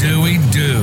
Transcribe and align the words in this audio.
Do 0.00 0.22
We 0.22 0.38
Do? 0.50 0.80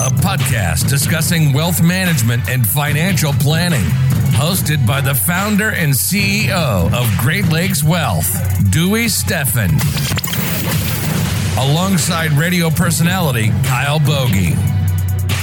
A 0.00 0.10
podcast 0.22 0.88
discussing 0.88 1.52
wealth 1.52 1.82
management 1.82 2.48
and 2.48 2.66
financial 2.66 3.34
planning. 3.34 3.84
Hosted 4.32 4.86
by 4.86 5.02
the 5.02 5.14
founder 5.14 5.68
and 5.72 5.92
CEO 5.92 6.90
of 6.90 7.18
Great 7.18 7.48
Lakes 7.48 7.84
Wealth, 7.84 8.32
Dewey 8.70 9.04
Steffen. 9.04 9.68
Alongside 11.58 12.32
radio 12.32 12.70
personality 12.70 13.50
Kyle 13.64 14.00
Bogey. 14.00 14.77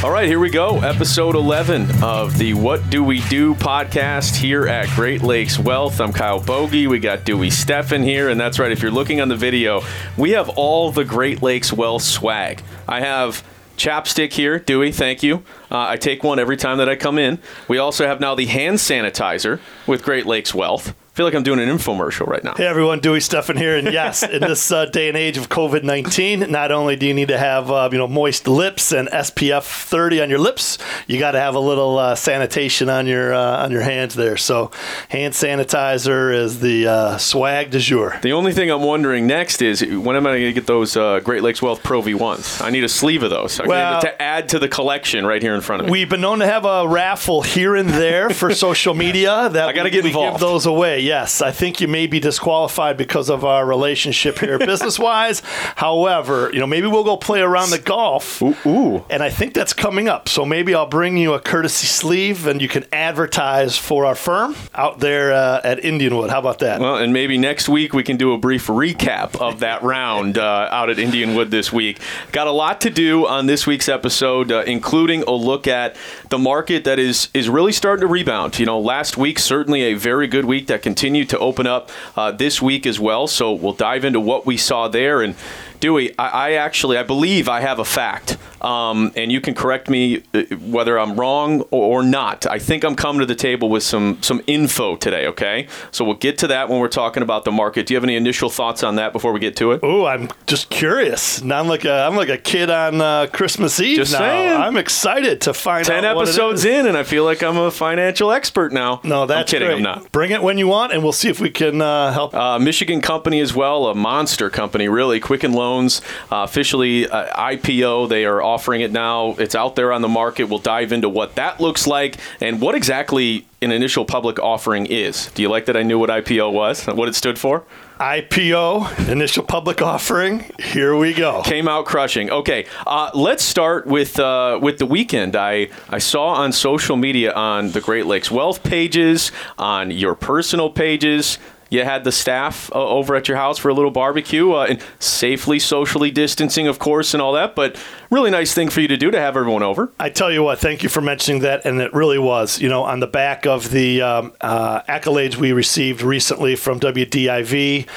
All 0.06 0.12
right, 0.12 0.28
here 0.28 0.40
we 0.40 0.52
go. 0.52 0.82
Episode 0.82 1.34
11 1.34 2.04
of 2.04 2.38
the 2.38 2.54
What 2.54 2.92
Do 2.92 3.04
We 3.04 3.22
Do 3.22 3.56
podcast 3.56 4.36
here 4.36 4.68
at 4.68 4.88
Great 4.90 5.24
Lakes 5.24 5.58
Wealth. 5.58 6.00
I'm 6.00 6.14
Kyle 6.14 6.40
Bogey. 6.40 6.86
We 6.86 7.00
got 7.00 7.24
Dewey 7.24 7.50
Steffen 7.50 8.04
here. 8.04 8.30
And 8.30 8.40
that's 8.40 8.60
right, 8.60 8.72
if 8.72 8.84
you're 8.84 8.92
looking 8.92 9.20
on 9.20 9.30
the 9.30 9.36
video, 9.36 9.82
we 10.16 10.30
have 10.34 10.48
all 10.50 10.92
the 10.92 11.06
Great 11.06 11.42
Lakes 11.42 11.74
Wealth 11.74 12.04
swag. 12.04 12.62
I 12.88 13.00
have 13.00 13.44
chapstick 13.78 14.34
here. 14.34 14.60
Dewey, 14.60 14.92
thank 14.92 15.24
you. 15.24 15.38
Uh, 15.72 15.88
I 15.88 15.98
take 15.98 16.24
one 16.24 16.38
every 16.38 16.56
time 16.56 16.78
that 16.78 16.88
I 16.88 16.96
come 16.96 17.18
in. 17.18 17.40
We 17.68 17.80
also 17.80 18.06
have 18.06 18.20
now 18.20 18.36
the 18.36 18.46
hand 18.46 18.78
sanitizer 18.78 19.60
with 19.88 20.04
Great 20.04 20.28
Lakes 20.28 20.54
Wealth. 20.54 20.94
I 21.16 21.18
feel 21.18 21.28
like 21.28 21.34
I'm 21.36 21.44
doing 21.44 21.62
an 21.62 21.70
infomercial 21.70 22.28
right 22.28 22.44
now. 22.44 22.56
Hey 22.56 22.68
everyone, 22.68 23.00
Dewey 23.00 23.20
Steffen 23.20 23.58
here, 23.58 23.78
and 23.78 23.90
yes, 23.94 24.22
in 24.22 24.42
this 24.42 24.70
uh, 24.70 24.84
day 24.84 25.08
and 25.08 25.16
age 25.16 25.38
of 25.38 25.48
COVID 25.48 25.82
nineteen, 25.82 26.52
not 26.52 26.74
only 26.74 26.98
do 26.98 27.08
you 27.08 27.14
need 27.14 27.30
to 27.30 27.38
have 27.38 27.72
uh, 27.72 27.88
you 27.90 27.98
know 27.98 28.06
moist 28.06 28.50
lips 28.50 28.92
and 28.92 29.08
SPF 29.08 29.64
thirty 29.64 30.22
on 30.22 30.30
your 30.30 30.40
lips, 30.40 30.78
you 31.08 31.18
got 31.18 31.32
to 31.32 31.40
have 31.40 31.56
a 31.56 31.60
little 31.60 31.98
uh, 31.98 32.16
sanitation 32.16 32.90
on 32.90 33.08
your 33.08 33.34
uh, 33.34 33.64
on 33.64 33.72
your 33.72 33.80
hands 33.84 34.16
there. 34.16 34.36
So, 34.36 34.72
hand 35.08 35.34
sanitizer 35.34 36.36
is 36.36 36.60
the 36.60 36.86
uh, 36.86 37.18
swag 37.18 37.72
du 37.72 37.80
jour. 37.80 38.20
The 38.22 38.34
only 38.34 38.52
thing 38.52 38.70
I'm 38.70 38.84
wondering 38.84 39.26
next 39.26 39.62
is 39.62 39.86
when 39.86 40.18
am 40.18 40.28
I 40.28 40.32
going 40.32 40.42
to 40.48 40.52
get 40.54 40.68
those 40.68 40.98
uh, 40.98 41.22
Great 41.22 41.44
Lakes 41.44 41.62
Wealth 41.62 41.82
Pro 41.82 42.02
V1s? 42.02 42.62
I 42.62 42.72
need 42.72 42.84
a 42.84 42.90
sleeve 42.90 43.24
of 43.24 43.30
those 43.30 43.58
I 43.62 43.68
Well- 43.68 44.02
to 44.02 44.22
add 44.22 44.50
to 44.50 44.60
the 44.60 44.68
collection 44.68 45.26
right 45.26 45.42
here 45.42 45.56
in 45.56 45.62
front 45.62 45.80
of 45.80 45.86
me. 45.86 45.94
We've 45.94 46.10
been 46.10 46.20
known 46.20 46.40
to 46.40 46.46
have 46.46 46.66
a 46.66 46.86
raffle 46.86 47.42
here 47.42 47.78
and 47.78 47.88
there 47.88 48.32
for 48.32 48.54
social 48.54 48.94
media. 48.94 49.48
That 49.48 49.70
I 49.70 49.72
gotta 49.72 49.90
get 49.90 50.06
involved. 50.06 50.34
give 50.34 50.42
those 50.42 50.66
away. 50.66 51.05
Yes, 51.06 51.44
I 51.44 51.52
think 51.52 51.82
you 51.82 51.88
may 51.88 52.08
be 52.08 52.20
disqualified 52.20 52.98
because 52.98 53.30
of 53.30 53.46
our 53.46 53.64
relationship 53.64 54.40
here, 54.40 54.58
business 54.72 54.98
wise. 54.98 55.44
However, 55.76 56.50
you 56.52 56.60
know 56.60 56.66
maybe 56.66 56.88
we'll 56.88 57.04
go 57.04 57.16
play 57.16 57.42
around 57.42 57.70
the 57.70 57.78
golf. 57.78 58.42
Ooh, 58.42 58.56
ooh. 58.66 59.06
And 59.08 59.22
I 59.22 59.30
think 59.30 59.54
that's 59.54 59.72
coming 59.72 60.10
up. 60.10 60.28
So 60.28 60.46
maybe 60.46 60.74
I'll 60.74 60.88
bring 60.88 61.16
you 61.16 61.34
a 61.36 61.40
courtesy 61.40 61.86
sleeve 61.86 62.48
and 62.48 62.60
you 62.60 62.68
can 62.68 62.86
advertise 62.92 63.78
for 63.78 64.04
our 64.04 64.16
firm 64.16 64.56
out 64.74 65.00
there 65.00 65.32
uh, 65.32 65.62
at 65.64 65.78
Indianwood. 65.78 66.32
How 66.32 66.40
about 66.40 66.58
that? 66.60 66.82
Well, 66.82 66.98
and 66.98 67.14
maybe 67.14 67.38
next 67.38 67.70
week 67.70 67.94
we 67.94 68.02
can 68.02 68.18
do 68.18 68.34
a 68.34 68.40
brief 68.40 68.66
recap 68.66 69.40
of 69.40 69.60
that 69.60 69.84
round 69.96 70.40
uh, 70.40 70.70
out 70.72 70.90
at 70.90 70.98
Indianwood 70.98 71.52
this 71.52 71.72
week. 71.72 72.00
Got 72.32 72.48
a 72.48 72.52
lot 72.52 72.82
to 72.82 72.90
do 72.90 73.28
on 73.28 73.46
this 73.46 73.68
week's 73.68 73.90
episode, 73.90 74.52
uh, 74.52 74.64
including 74.66 75.22
a 75.28 75.34
look 75.34 75.68
at 75.68 75.98
the 76.36 76.40
market 76.40 76.84
that 76.84 77.00
is 77.00 77.30
is 77.34 77.48
really 77.48 77.72
starting 77.72 78.02
to 78.02 78.08
rebound. 78.08 78.60
You 78.60 78.66
know, 78.66 78.78
last 78.78 79.16
week 79.16 79.40
certainly 79.40 79.84
a 79.84 79.94
very 79.94 80.28
good 80.28 80.44
week 80.44 80.68
that 80.68 80.82
continued 80.82 81.30
to 81.30 81.40
open 81.40 81.66
up 81.66 81.90
uh, 82.18 82.32
this 82.32 82.62
week 82.62 82.86
as 82.86 83.00
well. 83.00 83.26
So 83.28 83.54
we'll 83.54 83.72
dive 83.72 84.04
into 84.04 84.20
what 84.20 84.46
we 84.46 84.58
saw 84.58 84.88
there 84.88 85.22
and. 85.22 85.36
Dewey, 85.82 86.18
I, 86.18 86.28
I 86.28 86.52
actually 86.54 86.98
I 86.98 87.04
believe 87.04 87.50
I 87.50 87.60
have 87.60 87.80
a 87.80 87.86
fact, 87.86 88.38
um, 88.66 89.12
and 89.16 89.32
you 89.32 89.40
can 89.40 89.54
correct 89.54 89.90
me 89.90 90.24
uh, 90.34 90.44
whether 90.60 90.98
I'm 90.98 91.20
wrong 91.20 91.62
or, 91.72 92.00
or 92.00 92.04
not. 92.04 92.46
I 92.48 92.60
think 92.60 92.84
I'm 92.84 92.96
coming 92.96 93.20
to 93.20 93.26
the 93.26 93.36
table 93.36 93.70
with 93.70 93.84
some 93.84 94.18
some 94.22 94.42
info 94.48 94.96
today. 94.96 95.28
Okay, 95.28 95.68
so 95.92 96.04
we'll 96.04 96.16
get 96.16 96.38
to 96.40 96.48
that 96.48 96.68
when 96.70 96.80
we're 96.80 96.88
talking 96.88 97.24
about 97.24 97.46
the 97.46 97.52
market. 97.52 97.86
Do 97.86 97.94
you 97.94 97.98
have 97.98 98.04
any 98.04 98.16
initial 98.16 98.50
thoughts 98.50 98.84
on 98.84 98.96
that 98.96 99.14
before 99.14 99.32
we 99.32 99.40
get 99.40 99.56
to 99.58 99.72
it? 99.72 99.82
Oh, 99.84 100.06
I'm 100.06 100.30
just 100.48 100.70
curious. 100.70 101.42
Now 101.44 101.60
I'm 101.60 101.68
like 101.68 101.86
a 101.86 101.94
I'm 101.94 102.16
like 102.16 102.30
a 102.30 102.38
kid 102.38 102.70
on 102.70 103.00
uh, 103.00 103.28
Christmas 103.32 103.80
Eve 103.80 103.98
Just 103.98 104.14
now. 104.14 104.20
saying. 104.20 104.62
I'm 104.62 104.78
excited 104.78 105.42
to 105.42 105.54
find 105.54 105.86
Ten 105.86 106.04
out 106.04 106.16
what 106.16 106.24
it 106.24 106.30
episodes 106.30 106.66
in, 106.66 106.88
and 106.88 106.98
I 106.98 107.04
feel 107.04 107.24
like 107.24 107.44
I'm 107.44 107.58
a 107.58 107.70
financial 107.72 108.32
expert 108.32 108.74
now. 108.74 109.00
No, 109.04 109.26
that's 109.26 109.52
I'm 109.54 109.60
kidding. 109.60 109.68
great. 109.68 109.78
I'm 109.78 109.84
not. 109.84 110.12
Bring 110.12 110.32
it 110.32 110.42
when 110.42 110.58
you 110.58 110.68
want, 110.68 110.92
and 110.94 111.04
we'll 111.04 111.12
see 111.14 111.30
if 111.30 111.40
we 111.40 111.50
can 111.52 111.82
uh, 111.82 112.12
help. 112.12 112.34
Uh, 112.34 112.58
Michigan 112.60 113.02
company 113.02 113.40
as 113.40 113.54
well, 113.54 113.88
a 113.88 113.96
monster 113.96 114.50
company, 114.50 114.88
really. 114.88 115.20
Quicken 115.20 115.54
Loans, 115.54 116.02
uh, 116.32 116.44
officially 116.44 117.08
uh, 117.08 117.28
IPO. 117.36 118.10
They 118.10 118.26
are 118.26 118.42
offering 118.56 118.80
it 118.80 118.92
now. 118.94 119.36
It's 119.38 119.54
out 119.54 119.76
there 119.76 119.92
on 119.92 120.02
the 120.02 120.08
market. 120.08 120.46
We'll 120.46 120.60
dive 120.60 120.94
into 120.94 121.10
what 121.10 121.36
that 121.36 121.60
looks 121.60 121.86
like 121.86 122.16
and 122.40 122.62
what 122.62 122.74
exactly 122.74 123.46
an 123.62 123.72
initial 123.72 124.06
public 124.06 124.40
offering 124.40 124.86
is. 124.86 125.30
Do 125.34 125.42
you 125.42 125.50
like 125.50 125.66
that 125.66 125.76
I 125.76 125.84
knew 125.84 126.00
what 126.00 126.10
IPO 126.10 126.54
was, 126.54 126.86
what 126.86 127.10
it 127.10 127.16
stood 127.16 127.38
for? 127.38 127.66
IPO, 128.00 129.10
initial 129.10 129.44
public 129.44 129.82
offering. 129.82 130.46
Here 130.60 130.96
we 130.96 131.14
go. 131.14 131.42
Came 131.44 131.68
out 131.68 131.86
crushing. 131.86 132.30
Okay, 132.30 132.66
uh, 132.88 133.10
let's 133.14 133.44
start 133.44 133.88
with 133.88 134.20
uh, 134.20 134.60
with 134.62 134.78
the 134.78 134.86
weekend. 134.86 135.36
I 135.36 135.70
I 135.90 136.00
saw 136.00 136.28
on 136.28 136.54
social 136.54 136.96
media 136.96 137.34
on 137.34 137.72
the 137.72 137.82
Great 137.82 138.06
Lakes 138.06 138.32
Wealth 138.32 138.64
pages, 138.64 139.32
on 139.58 139.92
your 139.92 140.16
personal 140.16 140.70
pages. 140.70 141.38
You 141.76 141.84
had 141.84 142.06
the 142.06 142.12
staff 142.12 142.72
uh, 142.74 142.76
over 142.76 143.16
at 143.16 143.28
your 143.28 143.38
house 143.38 143.58
for 143.58 143.68
a 143.68 143.74
little 143.74 143.92
barbecue 143.92 144.54
uh, 144.54 144.68
and 144.70 144.84
safely 145.00 145.60
socially 145.60 146.10
distancing, 146.10 146.68
of 146.68 146.80
course, 146.80 147.14
and 147.14 147.22
all 147.22 147.34
that. 147.34 147.54
But 147.54 147.78
really 148.10 148.32
nice 148.32 148.54
thing 148.54 148.70
for 148.70 148.80
you 148.80 148.88
to 148.88 148.96
do 148.96 149.12
to 149.12 149.20
have 149.20 149.36
everyone 149.36 149.62
over. 149.62 149.92
I 150.00 150.10
tell 150.10 150.32
you 150.32 150.42
what, 150.44 150.60
thank 150.60 150.84
you 150.84 150.90
for 150.90 151.02
mentioning 151.02 151.42
that, 151.42 151.66
and 151.66 151.82
it 151.82 151.94
really 151.94 152.18
was. 152.18 152.62
You 152.62 152.70
know, 152.70 152.84
on 152.84 153.02
the 153.02 153.08
back 153.08 153.46
of 153.46 153.72
the 153.72 154.02
um, 154.02 154.34
uh, 154.40 154.82
accolades 154.84 155.36
we 155.36 155.52
received 155.52 156.02
recently 156.02 156.56
from 156.56 156.80
WDIV, 156.80 157.88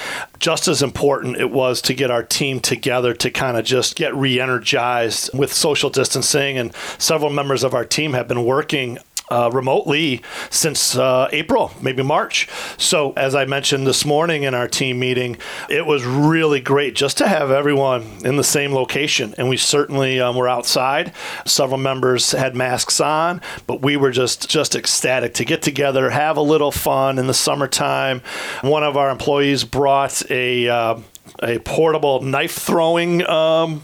just 0.41 0.66
as 0.66 0.83
important 0.83 1.37
it 1.37 1.50
was 1.50 1.81
to 1.83 1.95
get 1.95 2.10
our 2.10 2.22
team 2.25 2.59
together 2.59 3.15
to 3.15 3.31
kind 3.31 3.56
of 3.56 3.65
just 3.65 3.95
get 3.97 4.15
re-energized 4.15 5.31
with 5.39 5.53
social 5.53 5.91
distancing, 5.91 6.59
and 6.59 6.75
several 6.99 7.31
members 7.31 7.62
of 7.62 7.75
our 7.75 7.84
team 7.84 8.12
have 8.12 8.27
been 8.27 8.45
working 8.45 8.99
uh, 9.31 9.50
remotely 9.53 10.22
since 10.50 10.97
uh, 10.97 11.28
April, 11.33 11.72
maybe 11.81 12.03
March. 12.03 12.49
So, 12.77 13.12
as 13.16 13.34
I 13.34 13.44
mentioned 13.44 13.87
this 13.87 14.05
morning 14.05 14.43
in 14.43 14.55
our 14.55 14.69
team 14.69 14.99
meeting, 14.99 15.37
it 15.69 15.87
was 15.87 16.05
really 16.05 16.61
great 16.61 16.94
just 16.94 17.19
to 17.19 17.28
have 17.28 17.50
everyone 17.50 18.06
in 18.25 18.37
the 18.37 18.44
same 18.44 18.72
location. 18.72 19.34
And 19.39 19.49
we 19.49 19.56
certainly 19.56 20.21
um, 20.21 20.37
were 20.37 20.49
outside. 20.49 21.12
Several 21.47 21.78
members 21.78 22.33
had 22.33 22.56
masks 22.56 23.00
on, 23.00 23.41
but 23.66 23.83
we 23.83 23.97
were 23.97 24.11
just 24.11 24.49
just 24.49 24.75
ecstatic 24.75 25.34
to 25.34 25.45
get 25.45 25.62
together, 25.62 26.10
have 26.10 26.37
a 26.37 26.43
little 26.43 26.72
fun 26.72 27.19
in 27.19 27.27
the 27.27 27.34
summertime. 27.34 28.22
One 28.62 28.83
of 28.83 28.97
our 28.97 29.10
employees 29.10 29.65
brought 29.65 30.28
a 30.31 30.69
uh, 30.69 31.00
a 31.43 31.59
portable 31.59 32.21
knife 32.22 32.53
throwing. 32.56 33.26
Um, 33.26 33.82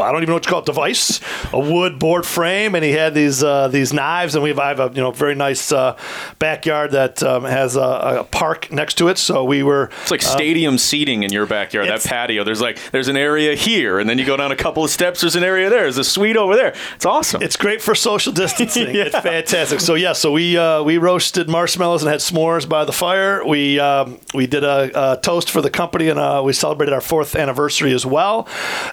I 0.00 0.12
don't 0.12 0.22
even 0.22 0.28
know 0.30 0.36
what 0.36 0.46
you 0.46 0.50
call 0.50 0.60
it, 0.60 0.66
device, 0.66 1.20
a 1.52 1.60
wood 1.60 1.98
board 1.98 2.24
frame, 2.24 2.74
and 2.74 2.84
he 2.84 2.92
had 2.92 3.14
these 3.14 3.42
uh, 3.42 3.68
these 3.68 3.92
knives, 3.92 4.34
and 4.34 4.42
we 4.42 4.50
have, 4.50 4.58
I 4.58 4.68
have 4.68 4.80
a 4.80 4.94
you 4.94 5.00
know 5.02 5.10
very 5.10 5.34
nice 5.34 5.72
uh, 5.72 5.96
backyard 6.38 6.92
that 6.92 7.22
um, 7.22 7.44
has 7.44 7.76
a, 7.76 7.80
a 8.20 8.24
park 8.24 8.72
next 8.72 8.94
to 8.98 9.08
it. 9.08 9.18
So 9.18 9.44
we 9.44 9.62
were 9.62 9.90
It's 10.02 10.10
like 10.10 10.22
stadium 10.22 10.78
seating 10.78 11.22
in 11.22 11.32
your 11.32 11.46
backyard. 11.46 11.88
That 11.88 12.02
patio. 12.02 12.44
There's 12.44 12.60
like 12.60 12.78
there's 12.92 13.08
an 13.08 13.16
area 13.16 13.54
here, 13.54 13.98
and 13.98 14.08
then 14.08 14.18
you 14.18 14.24
go 14.24 14.36
down 14.36 14.52
a 14.52 14.56
couple 14.56 14.82
of 14.84 14.90
steps. 14.90 15.20
There's 15.20 15.36
an 15.36 15.44
area 15.44 15.68
there. 15.68 15.82
There's 15.82 15.98
a 15.98 16.04
suite 16.04 16.36
over 16.36 16.56
there. 16.56 16.74
It's 16.94 17.06
awesome. 17.06 17.42
It's 17.42 17.56
great 17.56 17.82
for 17.82 17.94
social 17.94 18.32
distancing. 18.32 18.80
Yeah. 18.90 19.04
It's 19.04 19.18
fantastic. 19.18 19.80
So 19.80 19.94
yeah, 19.94 20.14
so 20.14 20.32
we 20.32 20.56
uh, 20.56 20.82
we 20.82 20.98
roasted 20.98 21.48
marshmallows 21.48 22.02
and 22.02 22.10
had 22.10 22.20
s'mores 22.20 22.68
by 22.68 22.84
the 22.84 22.92
fire. 22.92 23.44
We 23.46 23.78
um, 23.78 24.18
we 24.34 24.46
did 24.46 24.64
a, 24.64 25.12
a 25.12 25.20
toast 25.20 25.50
for 25.50 25.60
the 25.60 25.70
company 25.70 26.08
and 26.08 26.18
uh, 26.18 26.42
we 26.44 26.52
celebrated 26.60 26.92
our 26.92 27.00
fourth 27.00 27.34
anniversary 27.34 27.92
as 27.92 28.04
well. 28.06 28.46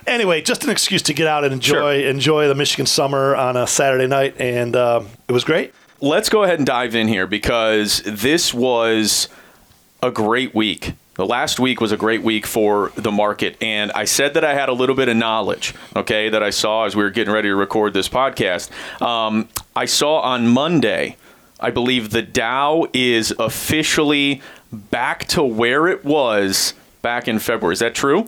Anyway, 0.07 0.41
just 0.41 0.63
an 0.63 0.69
excuse 0.69 1.01
to 1.03 1.13
get 1.13 1.27
out 1.27 1.43
and 1.43 1.53
enjoy 1.53 1.99
Sure. 2.01 2.09
enjoy 2.09 2.47
the 2.47 2.55
Michigan 2.55 2.85
summer 2.85 3.35
on 3.35 3.55
a 3.57 3.67
Saturday 3.67 4.07
night, 4.07 4.35
and 4.39 4.75
um, 4.75 5.07
it 5.27 5.33
was 5.33 5.43
great. 5.43 5.73
let's 5.99 6.29
go 6.29 6.43
ahead 6.43 6.59
and 6.59 6.65
dive 6.67 6.93
in 6.95 7.07
here 7.07 7.25
because 7.27 8.01
this 8.05 8.53
was 8.53 9.27
a 10.01 10.11
great 10.11 10.53
week. 10.55 10.93
The 11.15 11.25
last 11.25 11.59
week 11.59 11.81
was 11.81 11.91
a 11.91 11.97
great 11.97 12.21
week 12.21 12.45
for 12.45 12.91
the 12.95 13.11
market, 13.11 13.57
and 13.61 13.91
I 13.93 14.05
said 14.05 14.35
that 14.35 14.43
I 14.45 14.53
had 14.53 14.69
a 14.69 14.73
little 14.73 14.93
bit 14.95 15.09
of 15.09 15.17
knowledge, 15.17 15.73
okay, 15.95 16.29
that 16.29 16.43
I 16.43 16.51
saw 16.51 16.85
as 16.85 16.95
we 16.95 17.01
were 17.01 17.09
getting 17.09 17.33
ready 17.33 17.49
to 17.49 17.55
record 17.55 17.93
this 17.93 18.07
podcast. 18.07 18.69
Um, 19.01 19.49
I 19.75 19.85
saw 19.85 20.19
on 20.19 20.47
Monday, 20.47 21.17
I 21.59 21.71
believe 21.71 22.11
the 22.11 22.21
Dow 22.21 22.85
is 22.93 23.33
officially 23.39 24.43
back 24.71 25.25
to 25.29 25.41
where 25.43 25.87
it 25.87 26.05
was 26.05 26.75
back 27.01 27.27
in 27.27 27.39
February. 27.39 27.73
Is 27.73 27.79
that 27.79 27.95
true? 27.95 28.25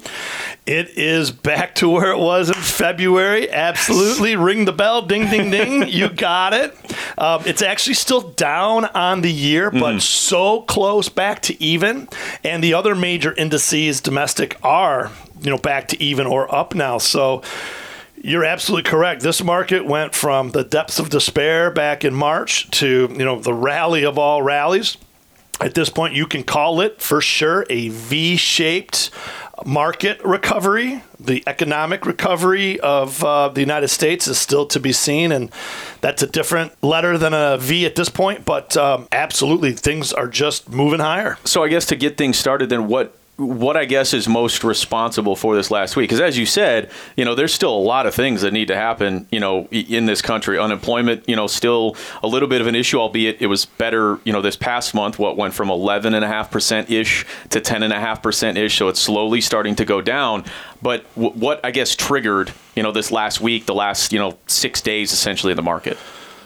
It 0.66 0.90
is 0.98 1.32
back 1.32 1.76
to 1.76 1.90
where 1.90 2.12
it 2.12 2.20
was 2.20 2.50
in 2.50 2.56
February. 2.56 3.50
Absolutely. 3.50 4.36
Ring 4.36 4.66
the 4.66 4.72
bell. 4.72 5.02
Ding, 5.02 5.30
ding, 5.30 5.50
ding. 5.52 5.88
you 5.88 6.10
got 6.10 6.54
it. 6.54 6.76
Um, 7.18 7.44
it's 7.46 7.62
actually 7.62 7.96
still 7.96 8.22
down 8.22 8.86
on 8.86 9.22
the 9.22 9.32
year, 9.32 9.72
but 9.72 10.02
so 10.02 10.62
close 10.62 11.10
back 11.10 11.42
to 11.44 11.62
even. 11.62 12.08
And 12.44 12.64
the 12.64 12.74
other 12.74 12.96
major 12.96 13.34
indices, 13.34 14.02
domestic, 14.02 14.58
are 14.64 15.12
you 15.42 15.50
know 15.50 15.58
back 15.58 15.88
to 15.90 16.02
even 16.02 16.28
or 16.28 16.54
up 16.54 16.76
now. 16.76 16.98
So 16.98 17.42
you're 18.22 18.44
absolutely 18.44 18.90
correct. 18.90 19.22
This 19.22 19.44
market 19.44 19.86
went 19.86 20.14
from 20.14 20.52
the 20.52 20.64
depths 20.64 21.00
of 21.00 21.10
despair 21.10 21.72
back 21.72 22.04
in 22.04 22.14
March 22.14 22.70
to 22.72 23.08
you 23.12 23.26
know 23.26 23.40
the 23.40 23.54
rally 23.54 24.04
of 24.04 24.18
all 24.18 24.42
rallies. 24.42 24.98
At 25.62 25.74
this 25.74 25.90
point, 25.90 26.14
you 26.14 26.26
can 26.26 26.44
call 26.44 26.80
it 26.80 27.02
for 27.02 27.20
sure 27.20 27.66
a 27.70 27.90
V-shaped 27.90 29.12
market 29.66 30.24
recovery, 30.24 31.04
the 31.20 31.44
economic 31.48 32.06
recovery 32.06 32.80
of 32.80 33.24
uh, 33.24 33.50
the 33.50 33.60
United 33.60 33.90
States 33.90 34.28
is 34.28 34.38
still 34.38 34.66
to 34.68 34.80
be 34.80 34.94
seen, 34.94 35.32
and 35.32 35.52
that's 36.02 36.24
a 36.24 36.28
different 36.28 36.72
letter 36.84 37.18
than 37.18 37.34
a 37.34 37.58
V 37.58 37.86
at 37.86 37.96
this 37.96 38.10
point. 38.10 38.46
But 38.46 38.78
um, 38.78 39.08
absolutely, 39.12 39.74
things 39.74 40.14
are 40.14 40.28
just 40.28 40.70
moving 40.70 41.00
higher. 41.00 41.38
So 41.44 41.64
I 41.64 41.68
guess 41.68 41.86
to 41.88 41.96
get 41.96 42.18
things 42.18 42.38
started, 42.38 42.70
then 42.70 42.88
what 42.88 43.16
what 43.40 43.78
I 43.78 43.86
guess 43.86 44.14
is 44.14 44.28
most 44.28 44.64
responsible 44.64 45.36
for 45.36 45.56
this 45.56 45.72
last 45.72 45.96
week. 45.96 46.10
Because 46.10 46.20
as 46.20 46.38
you 46.38 46.46
said, 46.46 46.92
you 47.16 47.24
know, 47.24 47.36
there's 47.36 47.54
still 47.54 47.74
a 47.74 47.80
lot 47.80 48.06
of 48.06 48.14
things 48.14 48.42
that 48.42 48.52
need 48.52 48.68
to 48.68 48.76
happen, 48.76 49.28
you 49.32 49.40
know, 49.40 49.68
in 49.72 50.06
this 50.06 50.22
country. 50.22 50.60
Unemployment, 50.60 51.28
you 51.28 51.36
know, 51.36 51.48
still 51.48 51.96
a 52.22 52.28
little 52.28 52.50
bit 52.50 52.60
of 52.60 52.68
an 52.68 52.76
issue, 52.76 53.00
albeit 53.00 53.42
it 53.42 53.48
was 53.48 53.66
better, 53.66 54.20
you 54.26 54.34
know, 54.34 54.42
this 54.42 54.58
past 54.58 54.94
month, 54.94 55.18
what 55.18 55.38
went 55.38 55.54
from 55.54 55.70
11.5% 55.70 56.90
ish 56.90 57.26
to 57.50 57.62
10.5% 57.62 58.58
ish. 58.58 58.78
So 58.78 58.90
it's 58.90 59.00
slowly 59.00 59.40
starting 59.40 59.76
to 59.76 59.86
go 59.86 60.02
down. 60.02 60.44
But 60.82 61.04
w- 61.16 61.32
what 61.32 61.64
I 61.64 61.72
guess 61.72 61.96
triggered, 61.96 62.52
you 62.76 62.84
know, 62.84 62.92
this 62.92 63.12
last 63.12 63.40
week, 63.40 63.66
the 63.66 63.76
last, 63.76 64.12
you 64.12 64.20
know, 64.20 64.38
six 64.48 64.82
days 64.82 65.14
essentially 65.14 65.52
in 65.52 65.58
the 65.58 65.64
market? 65.64 65.98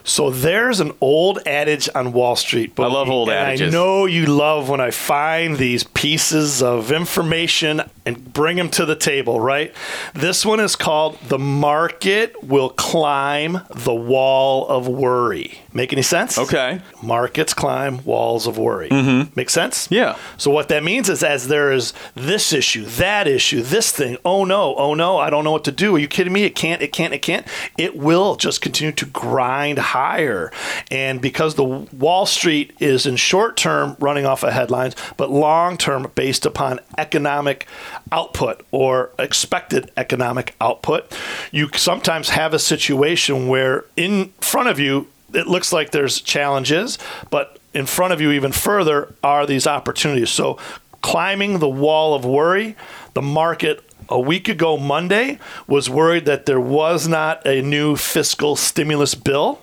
So 0.04 0.30
there's 0.30 0.80
an 0.80 0.92
old 1.00 1.40
adage 1.46 1.90
on 1.96 2.12
Wall 2.12 2.36
Street. 2.36 2.74
I 2.78 2.88
love 2.88 3.10
old 3.10 3.30
adages. 3.30 3.74
I 3.74 3.78
know 3.78 4.06
you 4.06 4.26
love 4.26 4.70
when 4.70 4.82
I 4.82 4.92
find 4.92 5.58
these 5.58 5.84
pieces 5.84 6.62
of 6.62 6.92
information 6.92 7.82
and 8.06 8.34
bring 8.34 8.58
them 8.58 8.70
to 8.72 8.86
the 8.86 8.96
table, 8.96 9.40
right? 9.40 9.74
This 10.14 10.46
one 10.46 10.60
is 10.60 10.76
called 10.76 11.18
The 11.22 11.40
Market 11.40 12.44
Will 12.44 12.70
Climb 12.70 13.62
the 13.70 13.94
Wall 13.94 14.68
of 14.68 14.88
Worry. 14.88 15.60
Make 15.74 15.92
any 15.92 16.04
sense? 16.04 16.38
Okay. 16.38 16.82
Markets 17.02 17.54
climb 17.54 18.04
walls 18.06 18.46
of 18.46 18.58
worry. 18.60 18.90
Mm-hmm. 18.90 19.32
Make 19.36 19.50
sense? 19.50 19.88
Yeah. 19.90 20.18
So 20.38 20.52
what 20.52 20.68
that 20.70 20.84
means 20.84 21.10
is 21.10 21.24
as 21.24 21.48
there 21.48 21.72
is 21.72 21.94
this 22.14 22.54
issue, 22.54 22.86
that 22.86 23.28
issue, 23.28 23.64
this 23.64 23.92
thing, 23.92 24.18
oh 24.24 24.46
no, 24.46 24.76
oh 24.76 24.94
no, 24.94 25.18
I 25.18 25.32
don't 25.32 25.44
know 25.44 25.52
what 25.52 25.64
to 25.64 25.72
do. 25.72 25.96
Are 25.96 26.00
you 26.00 26.08
kidding 26.08 26.32
me? 26.32 26.44
It 26.44 26.56
can't, 26.56 26.82
it 26.84 26.94
can't, 26.94 27.14
it 27.14 27.24
can't. 27.24 27.48
It 27.76 27.98
will 27.98 28.36
just 28.36 28.62
continue 28.62 28.92
to 28.94 29.06
grind 29.08 29.80
higher. 29.94 30.52
And 30.90 31.22
because 31.22 31.54
the 31.54 31.64
Wall 31.64 32.26
Street 32.26 32.74
is 32.80 33.06
in 33.06 33.16
short 33.16 33.56
term 33.56 33.96
running 34.00 34.26
off 34.26 34.44
of 34.44 34.52
headlines, 34.52 34.96
but 35.18 35.30
long 35.30 35.78
term 35.78 36.12
based 36.16 36.48
upon 36.48 36.80
economic 36.98 37.68
output 38.12 38.66
or 38.72 39.12
expected 39.20 39.92
economic 39.96 40.56
output, 40.60 41.16
you 41.52 41.70
sometimes 41.76 42.30
have 42.30 42.56
a 42.56 42.60
situation 42.60 43.48
where 43.48 43.86
in 43.96 44.30
front 44.42 44.68
of 44.68 44.80
you 44.80 45.08
it 45.32 45.46
looks 45.46 45.72
like 45.72 45.92
there's 45.92 46.22
challenges, 46.22 46.98
but 47.30 47.60
in 47.76 47.86
front 47.86 48.14
of 48.14 48.22
you 48.22 48.32
even 48.32 48.52
further 48.52 49.14
are 49.24 49.46
these 49.46 49.68
opportunities. 49.68 50.32
So 50.32 50.58
climbing 51.02 51.60
the 51.60 51.70
wall 51.70 52.16
of 52.16 52.26
worry, 52.26 52.76
the 53.14 53.22
market 53.22 53.84
a 54.10 54.20
week 54.20 54.50
ago 54.50 54.78
Monday 54.78 55.38
was 55.68 55.88
worried 55.88 56.26
that 56.26 56.48
there 56.48 56.60
was 56.60 57.08
not 57.08 57.46
a 57.46 57.62
new 57.62 57.96
fiscal 57.96 58.56
stimulus 58.56 59.14
bill 59.14 59.60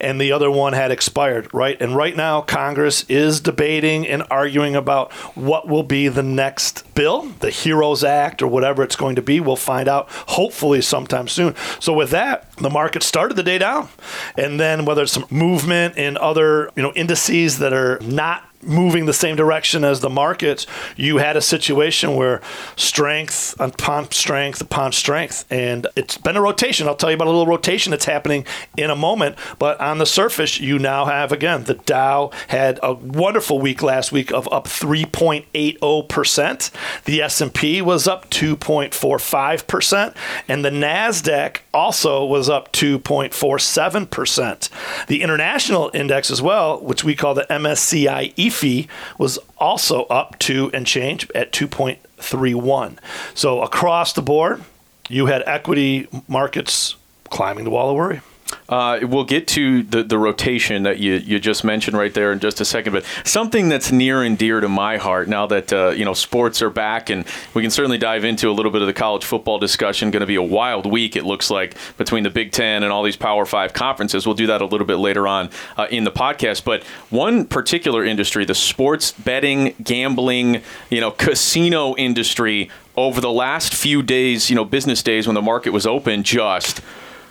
and 0.00 0.20
the 0.20 0.32
other 0.32 0.50
one 0.50 0.72
had 0.72 0.90
expired, 0.90 1.52
right? 1.52 1.80
And 1.80 1.96
right 1.96 2.16
now, 2.16 2.40
Congress 2.40 3.04
is 3.08 3.40
debating 3.40 4.06
and 4.06 4.22
arguing 4.30 4.76
about 4.76 5.12
what 5.36 5.68
will 5.68 5.82
be 5.82 6.08
the 6.08 6.22
next 6.22 6.94
bill, 6.94 7.22
the 7.40 7.50
HEROES 7.50 8.04
Act 8.04 8.42
or 8.42 8.48
whatever 8.48 8.82
it's 8.82 8.96
going 8.96 9.16
to 9.16 9.22
be. 9.22 9.40
We'll 9.40 9.56
find 9.56 9.88
out 9.88 10.08
hopefully 10.10 10.80
sometime 10.82 11.28
soon. 11.28 11.54
So 11.78 11.92
with 11.92 12.10
that, 12.10 12.50
the 12.56 12.70
market 12.70 13.02
started 13.02 13.36
the 13.36 13.42
day 13.42 13.58
down. 13.58 13.88
And 14.36 14.60
then 14.60 14.84
whether 14.84 15.02
it's 15.02 15.12
some 15.12 15.26
movement 15.30 15.96
in 15.96 16.16
other, 16.16 16.70
you 16.76 16.82
know, 16.82 16.92
indices 16.94 17.58
that 17.58 17.72
are 17.72 17.98
not 18.00 18.44
moving 18.62 19.06
the 19.06 19.12
same 19.12 19.36
direction 19.36 19.84
as 19.84 20.00
the 20.00 20.10
market, 20.10 20.66
you 20.96 21.18
had 21.18 21.36
a 21.36 21.40
situation 21.40 22.16
where 22.16 22.40
strength 22.76 23.54
upon 23.58 24.10
strength 24.10 24.60
upon 24.60 24.92
strength. 24.92 25.46
And 25.50 25.86
it's 25.96 26.18
been 26.18 26.36
a 26.36 26.42
rotation. 26.42 26.86
I'll 26.88 26.96
tell 26.96 27.10
you 27.10 27.16
about 27.16 27.26
a 27.26 27.30
little 27.30 27.46
rotation 27.46 27.90
that's 27.90 28.04
happening 28.04 28.46
in 28.76 28.90
a 28.90 28.96
moment. 28.96 29.36
But 29.58 29.80
on 29.80 29.98
the 29.98 30.06
surface, 30.06 30.60
you 30.60 30.78
now 30.78 31.06
have, 31.06 31.32
again, 31.32 31.64
the 31.64 31.74
Dow 31.74 32.30
had 32.48 32.78
a 32.82 32.92
wonderful 32.94 33.60
week 33.60 33.82
last 33.82 34.12
week 34.12 34.32
of 34.32 34.50
up 34.52 34.66
3.80%. 34.66 36.70
The 37.04 37.22
S&P 37.22 37.82
was 37.82 38.08
up 38.08 38.30
2.45%. 38.30 40.14
And 40.48 40.64
the 40.64 40.70
NASDAQ 40.70 41.58
also 41.72 42.24
was 42.24 42.48
up 42.48 42.72
2.47%. 42.72 45.06
The 45.06 45.22
international 45.22 45.92
index 45.94 46.28
as 46.30 46.42
well, 46.42 46.80
which 46.80 47.04
we 47.04 47.14
call 47.14 47.34
the 47.34 47.46
MSCI 47.50 48.32
EAFE, 48.50 48.88
was 49.18 49.38
also 49.58 50.04
up 50.04 50.38
2 50.38 50.70
and 50.74 50.86
change 50.86 51.30
at 51.34 51.52
2.31. 51.52 52.98
So 53.34 53.62
across 53.62 54.12
the 54.12 54.22
board, 54.22 54.62
you 55.08 55.26
had 55.26 55.42
equity 55.46 56.08
markets 56.28 56.96
climbing 57.30 57.64
the 57.64 57.70
wall 57.70 57.90
of 57.90 57.96
worry. 57.96 58.20
Uh, 58.68 59.00
we'll 59.02 59.24
get 59.24 59.46
to 59.48 59.82
the, 59.82 60.02
the 60.02 60.18
rotation 60.18 60.84
that 60.84 60.98
you, 60.98 61.14
you 61.14 61.38
just 61.38 61.64
mentioned 61.64 61.96
right 61.96 62.14
there 62.14 62.32
in 62.32 62.38
just 62.38 62.60
a 62.60 62.64
second, 62.64 62.92
but 62.92 63.04
something 63.24 63.68
that's 63.68 63.90
near 63.90 64.22
and 64.22 64.38
dear 64.38 64.60
to 64.60 64.68
my 64.68 64.96
heart 64.96 65.28
now 65.28 65.46
that 65.46 65.72
uh, 65.72 65.90
you 65.90 66.04
know 66.04 66.14
sports 66.14 66.62
are 66.62 66.70
back, 66.70 67.10
and 67.10 67.24
we 67.54 67.62
can 67.62 67.70
certainly 67.70 67.98
dive 67.98 68.24
into 68.24 68.48
a 68.48 68.52
little 68.52 68.72
bit 68.72 68.82
of 68.82 68.86
the 68.86 68.92
college 68.92 69.24
football 69.24 69.58
discussion. 69.58 70.10
Going 70.10 70.20
to 70.20 70.26
be 70.26 70.36
a 70.36 70.42
wild 70.42 70.86
week, 70.86 71.16
it 71.16 71.24
looks 71.24 71.50
like, 71.50 71.76
between 71.96 72.22
the 72.22 72.30
Big 72.30 72.52
Ten 72.52 72.82
and 72.82 72.92
all 72.92 73.02
these 73.02 73.16
Power 73.16 73.44
Five 73.46 73.72
conferences. 73.72 74.26
We'll 74.26 74.36
do 74.36 74.46
that 74.46 74.62
a 74.62 74.66
little 74.66 74.86
bit 74.86 74.96
later 74.96 75.26
on 75.26 75.50
uh, 75.76 75.86
in 75.90 76.04
the 76.04 76.12
podcast. 76.12 76.64
But 76.64 76.84
one 77.10 77.44
particular 77.46 78.04
industry, 78.04 78.44
the 78.44 78.54
sports 78.54 79.12
betting, 79.12 79.74
gambling, 79.82 80.62
you 80.90 81.00
know, 81.00 81.10
casino 81.10 81.94
industry, 81.96 82.70
over 82.96 83.20
the 83.20 83.30
last 83.30 83.74
few 83.74 84.02
days, 84.02 84.50
you 84.50 84.56
know, 84.56 84.64
business 84.64 85.02
days 85.02 85.26
when 85.26 85.34
the 85.34 85.42
market 85.42 85.70
was 85.70 85.86
open, 85.86 86.22
just 86.22 86.80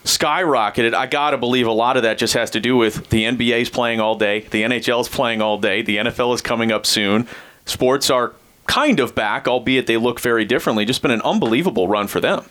skyrocketed. 0.03 0.93
I 0.93 1.07
got 1.07 1.31
to 1.31 1.37
believe 1.37 1.67
a 1.67 1.71
lot 1.71 1.97
of 1.97 2.03
that 2.03 2.17
just 2.17 2.33
has 2.33 2.51
to 2.51 2.59
do 2.59 2.77
with 2.77 3.09
the 3.09 3.23
NBA's 3.23 3.69
playing 3.69 3.99
all 3.99 4.15
day, 4.15 4.41
the 4.41 4.63
NHL's 4.63 5.09
playing 5.09 5.41
all 5.41 5.57
day, 5.57 5.81
the 5.81 5.97
NFL 5.97 6.33
is 6.33 6.41
coming 6.41 6.71
up 6.71 6.85
soon. 6.85 7.27
Sports 7.65 8.09
are 8.09 8.33
kind 8.67 8.99
of 8.99 9.15
back, 9.15 9.47
albeit 9.47 9.87
they 9.87 9.97
look 9.97 10.19
very 10.19 10.45
differently. 10.45 10.85
Just 10.85 11.01
been 11.01 11.11
an 11.11 11.21
unbelievable 11.21 11.87
run 11.87 12.07
for 12.07 12.19
them. 12.19 12.45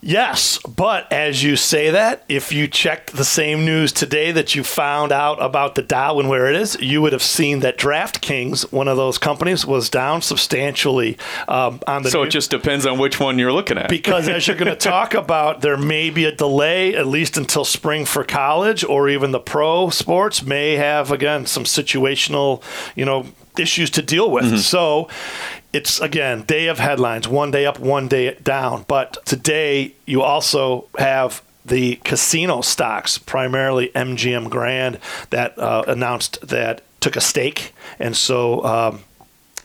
Yes, 0.00 0.58
but 0.58 1.12
as 1.12 1.42
you 1.42 1.56
say 1.56 1.90
that, 1.90 2.24
if 2.28 2.52
you 2.52 2.68
checked 2.68 3.16
the 3.16 3.24
same 3.24 3.64
news 3.64 3.90
today 3.90 4.30
that 4.30 4.54
you 4.54 4.62
found 4.62 5.10
out 5.10 5.42
about 5.42 5.74
the 5.74 5.82
Dow 5.82 6.20
and 6.20 6.28
where 6.28 6.46
it 6.46 6.54
is, 6.54 6.80
you 6.80 7.02
would 7.02 7.12
have 7.12 7.22
seen 7.22 7.60
that 7.60 7.76
DraftKings, 7.76 8.70
one 8.72 8.86
of 8.86 8.96
those 8.96 9.18
companies, 9.18 9.66
was 9.66 9.90
down 9.90 10.22
substantially 10.22 11.18
um, 11.48 11.80
on 11.88 12.04
the. 12.04 12.10
So 12.10 12.22
it 12.22 12.30
just 12.30 12.50
depends 12.50 12.86
on 12.86 12.98
which 12.98 13.18
one 13.18 13.40
you're 13.40 13.52
looking 13.52 13.76
at. 13.76 13.88
Because 13.88 14.28
as 14.28 14.46
you're 14.46 14.56
going 14.56 14.70
to 14.70 14.76
talk 14.76 15.14
about, 15.14 15.62
there 15.62 15.76
may 15.76 16.10
be 16.10 16.26
a 16.26 16.32
delay 16.32 16.94
at 16.94 17.08
least 17.08 17.36
until 17.36 17.64
spring 17.64 18.04
for 18.04 18.22
college, 18.22 18.84
or 18.84 19.08
even 19.08 19.32
the 19.32 19.40
pro 19.40 19.90
sports 19.90 20.44
may 20.44 20.74
have 20.74 21.10
again 21.10 21.44
some 21.44 21.64
situational, 21.64 22.62
you 22.94 23.04
know, 23.04 23.26
issues 23.58 23.90
to 23.90 24.02
deal 24.02 24.30
with. 24.30 24.44
Mm-hmm. 24.44 24.56
So 24.58 25.08
it's 25.72 26.00
again 26.00 26.42
day 26.42 26.68
of 26.68 26.78
headlines, 26.78 27.28
one 27.28 27.50
day 27.50 27.66
up, 27.66 27.78
one 27.78 28.08
day 28.08 28.34
down. 28.42 28.84
But 28.88 29.24
today 29.26 29.94
you 30.06 30.22
also 30.22 30.88
have 30.98 31.42
the 31.64 31.96
casino 31.96 32.62
stocks, 32.62 33.18
primarily 33.18 33.88
MGM 33.90 34.48
Grand, 34.48 34.98
that 35.30 35.58
uh, 35.58 35.84
announced 35.86 36.40
that 36.48 36.82
took 37.00 37.16
a 37.16 37.20
stake, 37.20 37.74
and 37.98 38.16
so 38.16 38.64
um, 38.64 39.04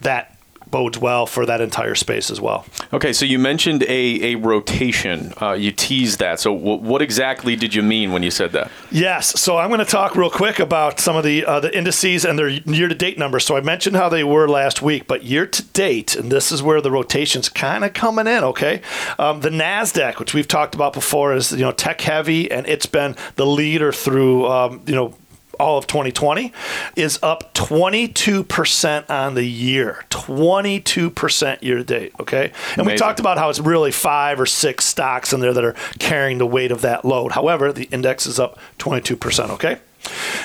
that 0.02 0.33
bodes 0.74 0.98
well 0.98 1.28
for 1.28 1.46
that 1.46 1.62
entire 1.62 1.94
space 1.94 2.32
as 2.32 2.42
well. 2.42 2.66
Okay, 2.92 3.14
so 3.14 3.26
you 3.26 3.38
mentioned 3.38 3.84
a, 3.84 4.34
a 4.34 4.36
rotation. 4.36 5.32
Uh, 5.40 5.52
you 5.52 5.72
teased 5.72 6.18
that. 6.18 6.40
So, 6.40 6.58
w- 6.58 6.80
what 6.80 7.00
exactly 7.00 7.56
did 7.56 7.76
you 7.76 7.84
mean 7.84 8.12
when 8.12 8.24
you 8.24 8.32
said 8.32 8.54
that? 8.54 8.72
Yes. 8.90 9.40
So, 9.40 9.58
I'm 9.60 9.70
going 9.70 9.86
to 9.86 9.86
talk 9.86 10.16
real 10.16 10.32
quick 10.32 10.58
about 10.58 11.00
some 11.00 11.16
of 11.16 11.24
the 11.24 11.46
uh, 11.46 11.60
the 11.60 11.72
indices 11.78 12.26
and 12.26 12.40
their 12.40 12.50
year 12.50 12.88
to 12.88 12.96
date 12.96 13.20
numbers. 13.20 13.46
So, 13.46 13.56
I 13.56 13.62
mentioned 13.62 13.96
how 13.96 14.10
they 14.10 14.24
were 14.24 14.48
last 14.48 14.82
week, 14.82 15.06
but 15.06 15.24
year 15.24 15.46
to 15.46 15.64
date, 15.74 16.16
and 16.16 16.32
this 16.32 16.52
is 16.52 16.64
where 16.64 16.82
the 16.82 16.90
rotation's 16.90 17.50
kind 17.50 17.86
of 17.86 17.94
coming 17.94 18.26
in. 18.26 18.44
Okay, 18.44 18.82
um, 19.20 19.42
the 19.42 19.50
Nasdaq, 19.52 20.18
which 20.18 20.34
we've 20.34 20.48
talked 20.48 20.74
about 20.74 20.94
before, 20.94 21.36
is 21.36 21.52
you 21.52 21.60
know 21.60 21.72
tech 21.72 22.02
heavy, 22.02 22.50
and 22.50 22.66
it's 22.66 22.88
been 22.88 23.16
the 23.36 23.46
leader 23.46 23.92
through 23.92 24.48
um, 24.48 24.82
you 24.88 24.96
know 24.96 25.14
all 25.60 25.78
of 25.78 25.88
2020 25.88 26.52
is 26.96 27.20
up 27.22 27.54
22% 27.54 29.10
on 29.10 29.36
the 29.36 29.44
year. 29.44 30.06
22% 30.10 31.62
year 31.62 31.78
to 31.78 31.84
date 31.84 32.14
okay? 32.20 32.52
And 32.72 32.80
Amazing. 32.80 32.86
we 32.86 32.98
talked 32.98 33.20
about 33.20 33.38
how 33.38 33.50
it's 33.50 33.60
really 33.60 33.92
five 33.92 34.40
or 34.40 34.46
six 34.46 34.86
stocks 34.86 35.34
in 35.34 35.40
there 35.40 35.54
that 35.54 35.64
are 35.64 35.76
carrying 36.00 36.38
the 36.38 36.48
weight 36.48 36.72
of 36.72 36.82
that 36.82 37.06
load. 37.06 37.34
However 37.34 37.72
the 37.72 37.86
index 37.86 38.26
is 38.26 38.40
up 38.40 38.58
22% 38.80 39.50
okay 39.52 39.80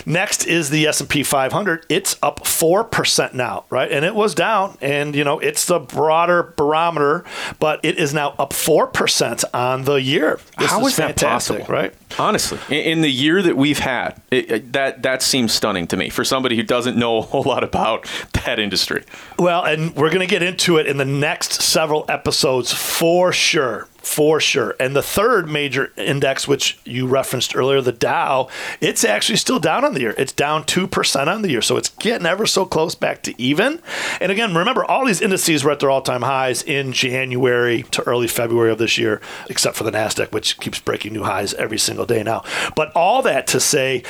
Next 0.06 0.46
is 0.46 0.70
the 0.70 0.86
S&P 0.86 1.22
500. 1.22 1.86
It's 1.88 2.16
up 2.22 2.40
4% 2.40 3.34
now, 3.34 3.64
right? 3.70 3.90
And 3.90 4.04
it 4.04 4.14
was 4.14 4.34
down 4.34 4.76
and 4.80 5.14
you 5.14 5.24
know, 5.24 5.38
it's 5.38 5.66
the 5.66 5.78
broader 5.78 6.54
barometer, 6.56 7.24
but 7.58 7.80
it 7.82 7.98
is 7.98 8.14
now 8.14 8.34
up 8.38 8.50
4% 8.50 9.44
on 9.52 9.84
the 9.84 9.96
year. 9.96 10.40
This 10.58 10.70
How 10.70 10.80
is, 10.80 10.88
is 10.88 10.96
that 10.96 11.16
possible? 11.16 11.64
right? 11.68 11.94
Honestly, 12.18 12.58
in, 12.70 13.02
the 13.02 13.10
year 13.10 13.42
that 13.42 13.56
we've 13.56 13.78
had, 13.78 14.20
it, 14.30 14.50
it, 14.50 14.72
that 14.72 15.02
that 15.02 15.22
seems 15.22 15.52
stunning 15.52 15.86
to 15.88 15.96
me 15.96 16.08
for 16.08 16.24
somebody 16.24 16.56
who 16.56 16.62
doesn't 16.62 16.96
know 16.96 17.18
a 17.18 17.20
whole 17.20 17.42
lot 17.42 17.62
about 17.62 18.08
that 18.44 18.58
industry. 18.58 19.04
Well, 19.38 19.64
and 19.64 19.94
we're 19.94 20.08
going 20.08 20.26
to 20.26 20.26
get 20.26 20.42
into 20.42 20.78
it 20.78 20.86
in 20.86 20.96
the 20.96 21.04
next 21.04 21.60
several 21.62 22.04
episodes 22.08 22.72
for 22.72 23.32
sure 23.32 23.88
for 24.08 24.40
sure. 24.40 24.74
And 24.80 24.96
the 24.96 25.02
third 25.02 25.50
major 25.50 25.92
index, 25.98 26.48
which 26.48 26.78
you 26.84 27.06
referenced 27.06 27.54
earlier, 27.54 27.82
the 27.82 27.92
Dow, 27.92 28.48
it's 28.80 29.04
actually 29.04 29.36
still 29.36 29.58
down 29.58 29.84
on 29.84 29.92
the 29.92 30.00
year. 30.00 30.14
It's 30.16 30.32
down 30.32 30.64
2% 30.64 31.26
on 31.26 31.42
the 31.42 31.50
year. 31.50 31.60
So 31.60 31.76
it's 31.76 31.90
getting 31.90 32.26
ever 32.26 32.46
so 32.46 32.64
close 32.64 32.94
back 32.94 33.22
to 33.24 33.40
even. 33.40 33.80
And 34.18 34.32
again, 34.32 34.54
remember, 34.54 34.82
all 34.82 35.04
these 35.04 35.20
indices 35.20 35.62
were 35.62 35.72
at 35.72 35.80
their 35.80 35.90
all 35.90 36.00
time 36.00 36.22
highs 36.22 36.62
in 36.62 36.92
January 36.92 37.82
to 37.90 38.02
early 38.04 38.28
February 38.28 38.72
of 38.72 38.78
this 38.78 38.96
year, 38.96 39.20
except 39.50 39.76
for 39.76 39.84
the 39.84 39.92
NASDAQ, 39.92 40.32
which 40.32 40.58
keeps 40.58 40.78
breaking 40.80 41.12
new 41.12 41.24
highs 41.24 41.52
every 41.54 41.78
single 41.78 42.06
day 42.06 42.22
now. 42.22 42.42
But 42.74 42.90
all 42.92 43.20
that 43.22 43.46
to 43.48 43.60
say, 43.60 44.04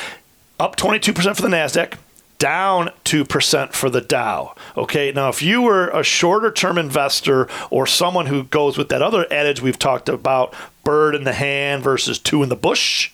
up 0.61 0.77
22% 0.77 1.35
for 1.35 1.43
the 1.43 1.49
NASDAQ, 1.49 1.95
down 2.39 2.91
2% 3.05 3.73
for 3.73 3.91
the 3.91 4.01
Dow. 4.01 4.55
Okay, 4.77 5.13
now 5.13 5.29
if 5.29 5.43
you 5.43 5.63
were 5.63 5.89
a 5.89 6.03
shorter 6.03 6.51
term 6.51 6.79
investor 6.79 7.49
or 7.71 7.87
someone 7.87 8.27
who 8.27 8.45
goes 8.45 8.79
with 8.79 8.89
that 8.89 9.03
other 9.03 9.27
adage 9.33 9.61
we've 9.61 9.79
talked 9.79 10.09
about, 10.09 10.55
bird 10.85 11.15
in 11.15 11.25
the 11.25 11.33
hand 11.33 11.83
versus 11.83 12.19
two 12.19 12.43
in 12.43 12.49
the 12.49 12.57
bush, 12.57 13.13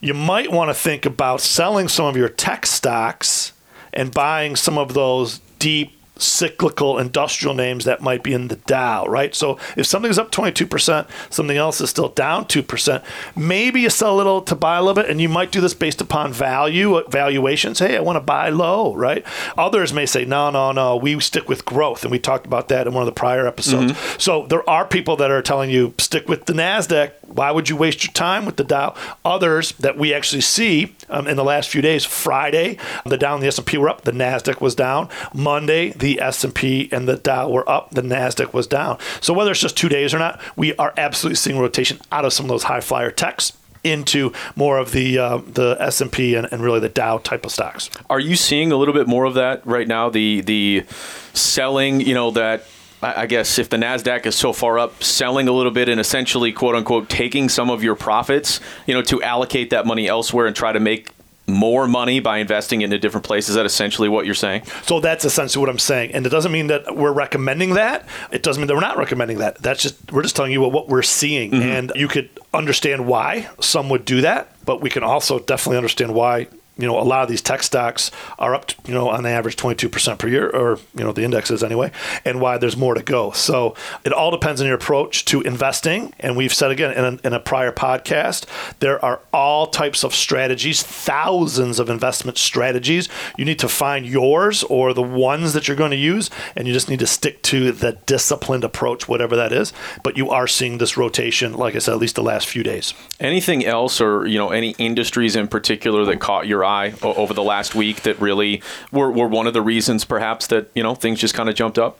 you 0.00 0.14
might 0.14 0.52
want 0.52 0.68
to 0.70 0.74
think 0.74 1.04
about 1.04 1.40
selling 1.40 1.88
some 1.88 2.06
of 2.06 2.16
your 2.16 2.28
tech 2.28 2.66
stocks 2.66 3.52
and 3.92 4.14
buying 4.14 4.56
some 4.56 4.78
of 4.78 4.94
those 4.94 5.40
deep 5.58 5.99
cyclical 6.22 6.98
industrial 6.98 7.54
names 7.54 7.84
that 7.84 8.00
might 8.00 8.22
be 8.22 8.32
in 8.32 8.48
the 8.48 8.56
Dow, 8.56 9.06
right? 9.06 9.34
So 9.34 9.58
if 9.76 9.86
something's 9.86 10.18
up 10.18 10.30
22%, 10.30 11.08
something 11.30 11.56
else 11.56 11.80
is 11.80 11.90
still 11.90 12.08
down 12.08 12.44
2%, 12.44 13.02
maybe 13.36 13.80
you 13.80 13.90
sell 13.90 14.14
a 14.14 14.16
little 14.16 14.42
to 14.42 14.54
buy 14.54 14.76
a 14.76 14.82
little 14.82 15.02
bit, 15.02 15.10
and 15.10 15.20
you 15.20 15.28
might 15.28 15.52
do 15.52 15.60
this 15.60 15.74
based 15.74 16.00
upon 16.00 16.32
value, 16.32 17.02
valuations. 17.08 17.78
Hey, 17.78 17.96
I 17.96 18.00
want 18.00 18.16
to 18.16 18.20
buy 18.20 18.50
low, 18.50 18.94
right? 18.94 19.24
Others 19.56 19.92
may 19.92 20.06
say, 20.06 20.24
no, 20.24 20.50
no, 20.50 20.72
no, 20.72 20.96
we 20.96 21.18
stick 21.20 21.48
with 21.48 21.64
growth. 21.64 22.02
And 22.02 22.10
we 22.10 22.18
talked 22.18 22.46
about 22.46 22.68
that 22.68 22.86
in 22.86 22.94
one 22.94 23.02
of 23.02 23.06
the 23.06 23.18
prior 23.18 23.46
episodes. 23.46 23.92
Mm-hmm. 23.92 24.18
So 24.18 24.46
there 24.46 24.68
are 24.68 24.86
people 24.86 25.16
that 25.16 25.30
are 25.30 25.42
telling 25.42 25.70
you, 25.70 25.94
stick 25.98 26.28
with 26.28 26.46
the 26.46 26.52
NASDAQ. 26.52 27.12
Why 27.30 27.50
would 27.50 27.68
you 27.68 27.76
waste 27.76 28.04
your 28.04 28.12
time 28.12 28.44
with 28.44 28.56
the 28.56 28.64
Dow? 28.64 28.94
Others 29.24 29.72
that 29.72 29.96
we 29.96 30.12
actually 30.12 30.40
see 30.42 30.94
um, 31.08 31.26
in 31.26 31.36
the 31.36 31.44
last 31.44 31.68
few 31.68 31.80
days, 31.80 32.04
Friday, 32.04 32.76
the 33.06 33.16
Dow 33.16 33.34
and 33.34 33.42
the 33.42 33.48
S&P 33.48 33.78
were 33.78 33.88
up, 33.88 34.02
the 34.02 34.12
NASDAQ 34.12 34.60
was 34.60 34.74
down. 34.74 35.08
Monday, 35.32 35.90
the 35.90 36.20
S&P 36.20 36.88
and 36.92 37.08
the 37.08 37.16
Dow 37.16 37.48
were 37.48 37.68
up, 37.68 37.90
the 37.92 38.02
Nasdaq 38.02 38.52
was 38.52 38.66
down. 38.66 38.98
So 39.20 39.32
whether 39.32 39.50
it's 39.50 39.60
just 39.60 39.76
2 39.76 39.88
days 39.88 40.12
or 40.12 40.18
not, 40.18 40.40
we 40.56 40.74
are 40.76 40.92
absolutely 40.96 41.36
seeing 41.36 41.58
rotation 41.58 41.98
out 42.10 42.24
of 42.24 42.32
some 42.32 42.46
of 42.46 42.50
those 42.50 42.64
high 42.64 42.80
flyer 42.80 43.10
techs 43.10 43.52
into 43.82 44.32
more 44.56 44.78
of 44.78 44.92
the 44.92 45.18
uh, 45.18 45.38
the 45.38 45.76
S 45.80 46.00
and 46.00 46.12
P 46.12 46.34
and 46.34 46.50
really 46.52 46.80
the 46.80 46.88
Dow 46.88 47.18
type 47.18 47.44
of 47.46 47.50
stocks. 47.50 47.88
Are 48.10 48.20
you 48.20 48.36
seeing 48.36 48.72
a 48.72 48.76
little 48.76 48.94
bit 48.94 49.06
more 49.06 49.24
of 49.24 49.34
that 49.34 49.66
right 49.66 49.88
now? 49.88 50.10
The 50.10 50.42
the 50.42 50.84
selling, 51.32 52.00
you 52.00 52.14
know, 52.14 52.30
that 52.32 52.64
I 53.02 53.26
guess 53.26 53.58
if 53.58 53.70
the 53.70 53.78
Nasdaq 53.78 54.26
is 54.26 54.34
so 54.34 54.52
far 54.52 54.78
up, 54.78 55.02
selling 55.02 55.48
a 55.48 55.52
little 55.52 55.72
bit 55.72 55.88
and 55.88 55.98
essentially 55.98 56.52
quote 56.52 56.74
unquote 56.74 57.08
taking 57.08 57.48
some 57.48 57.70
of 57.70 57.82
your 57.82 57.94
profits, 57.94 58.60
you 58.86 58.94
know, 58.94 59.02
to 59.02 59.22
allocate 59.22 59.70
that 59.70 59.86
money 59.86 60.06
elsewhere 60.06 60.46
and 60.46 60.54
try 60.54 60.72
to 60.72 60.80
make 60.80 61.10
more 61.46 61.88
money 61.88 62.20
by 62.20 62.38
investing 62.38 62.82
into 62.82 62.98
different 62.98 63.26
places. 63.26 63.50
Is 63.50 63.54
that 63.56 63.66
essentially 63.66 64.08
what 64.08 64.24
you're 64.24 64.34
saying? 64.34 64.64
So 64.84 65.00
that's 65.00 65.24
essentially 65.24 65.60
what 65.60 65.70
I'm 65.70 65.78
saying. 65.78 66.12
And 66.12 66.24
it 66.24 66.28
doesn't 66.28 66.52
mean 66.52 66.68
that 66.68 66.94
we're 66.94 67.12
recommending 67.12 67.74
that. 67.74 68.06
It 68.30 68.42
doesn't 68.42 68.60
mean 68.60 68.68
that 68.68 68.74
we're 68.74 68.80
not 68.80 68.98
recommending 68.98 69.38
that. 69.38 69.58
That's 69.58 69.82
just, 69.82 70.12
we're 70.12 70.22
just 70.22 70.36
telling 70.36 70.52
you 70.52 70.60
what, 70.60 70.72
what 70.72 70.88
we're 70.88 71.02
seeing. 71.02 71.50
Mm-hmm. 71.50 71.62
And 71.62 71.92
you 71.96 72.06
could 72.06 72.30
understand 72.54 73.06
why 73.06 73.48
some 73.60 73.88
would 73.88 74.04
do 74.04 74.20
that, 74.20 74.54
but 74.64 74.80
we 74.80 74.90
can 74.90 75.02
also 75.02 75.38
definitely 75.38 75.78
understand 75.78 76.14
why 76.14 76.46
you 76.80 76.86
know, 76.86 76.98
a 76.98 77.02
lot 77.02 77.22
of 77.22 77.28
these 77.28 77.42
tech 77.42 77.62
stocks 77.62 78.10
are 78.38 78.54
up, 78.54 78.72
you 78.86 78.94
know, 78.94 79.08
on 79.08 79.26
average 79.26 79.56
22% 79.56 80.18
per 80.18 80.28
year, 80.28 80.48
or, 80.50 80.78
you 80.94 81.04
know, 81.04 81.12
the 81.12 81.22
indexes 81.22 81.62
anyway, 81.62 81.90
and 82.24 82.40
why 82.40 82.58
there's 82.58 82.76
more 82.76 82.94
to 82.94 83.02
go. 83.02 83.30
So 83.32 83.74
it 84.04 84.12
all 84.12 84.30
depends 84.30 84.60
on 84.60 84.66
your 84.66 84.76
approach 84.76 85.24
to 85.26 85.40
investing. 85.42 86.14
And 86.18 86.36
we've 86.36 86.52
said 86.52 86.70
again 86.70 86.92
in 86.92 87.04
a, 87.04 87.26
in 87.26 87.32
a 87.32 87.40
prior 87.40 87.72
podcast, 87.72 88.46
there 88.80 89.02
are 89.04 89.20
all 89.32 89.66
types 89.66 90.04
of 90.04 90.14
strategies, 90.14 90.82
thousands 90.82 91.78
of 91.78 91.90
investment 91.90 92.38
strategies. 92.38 93.08
You 93.36 93.44
need 93.44 93.58
to 93.58 93.68
find 93.68 94.06
yours 94.06 94.62
or 94.64 94.94
the 94.94 95.02
ones 95.02 95.52
that 95.52 95.68
you're 95.68 95.76
going 95.76 95.90
to 95.90 95.96
use, 95.96 96.30
and 96.56 96.66
you 96.66 96.72
just 96.72 96.88
need 96.88 97.00
to 97.00 97.06
stick 97.06 97.42
to 97.42 97.72
the 97.72 97.92
disciplined 98.06 98.64
approach, 98.64 99.08
whatever 99.08 99.36
that 99.36 99.52
is. 99.52 99.72
But 100.02 100.16
you 100.16 100.30
are 100.30 100.46
seeing 100.46 100.78
this 100.78 100.96
rotation, 100.96 101.52
like 101.54 101.74
I 101.74 101.78
said, 101.78 101.92
at 101.92 101.98
least 101.98 102.16
the 102.16 102.22
last 102.22 102.46
few 102.46 102.62
days. 102.62 102.94
Anything 103.18 103.64
else, 103.64 104.00
or, 104.00 104.26
you 104.26 104.38
know, 104.38 104.50
any 104.50 104.70
industries 104.78 105.36
in 105.36 105.48
particular 105.48 106.04
that 106.06 106.20
caught 106.20 106.46
your 106.46 106.64
eye? 106.64 106.69
Eye 106.70 106.94
over 107.02 107.34
the 107.34 107.42
last 107.42 107.74
week 107.74 108.02
that 108.02 108.20
really 108.20 108.62
were, 108.92 109.10
were 109.10 109.28
one 109.28 109.46
of 109.46 109.54
the 109.54 109.62
reasons, 109.62 110.04
perhaps, 110.04 110.46
that 110.48 110.70
you 110.74 110.82
know 110.82 110.94
things 110.94 111.18
just 111.18 111.34
kind 111.34 111.48
of 111.48 111.54
jumped 111.54 111.78
up? 111.78 111.98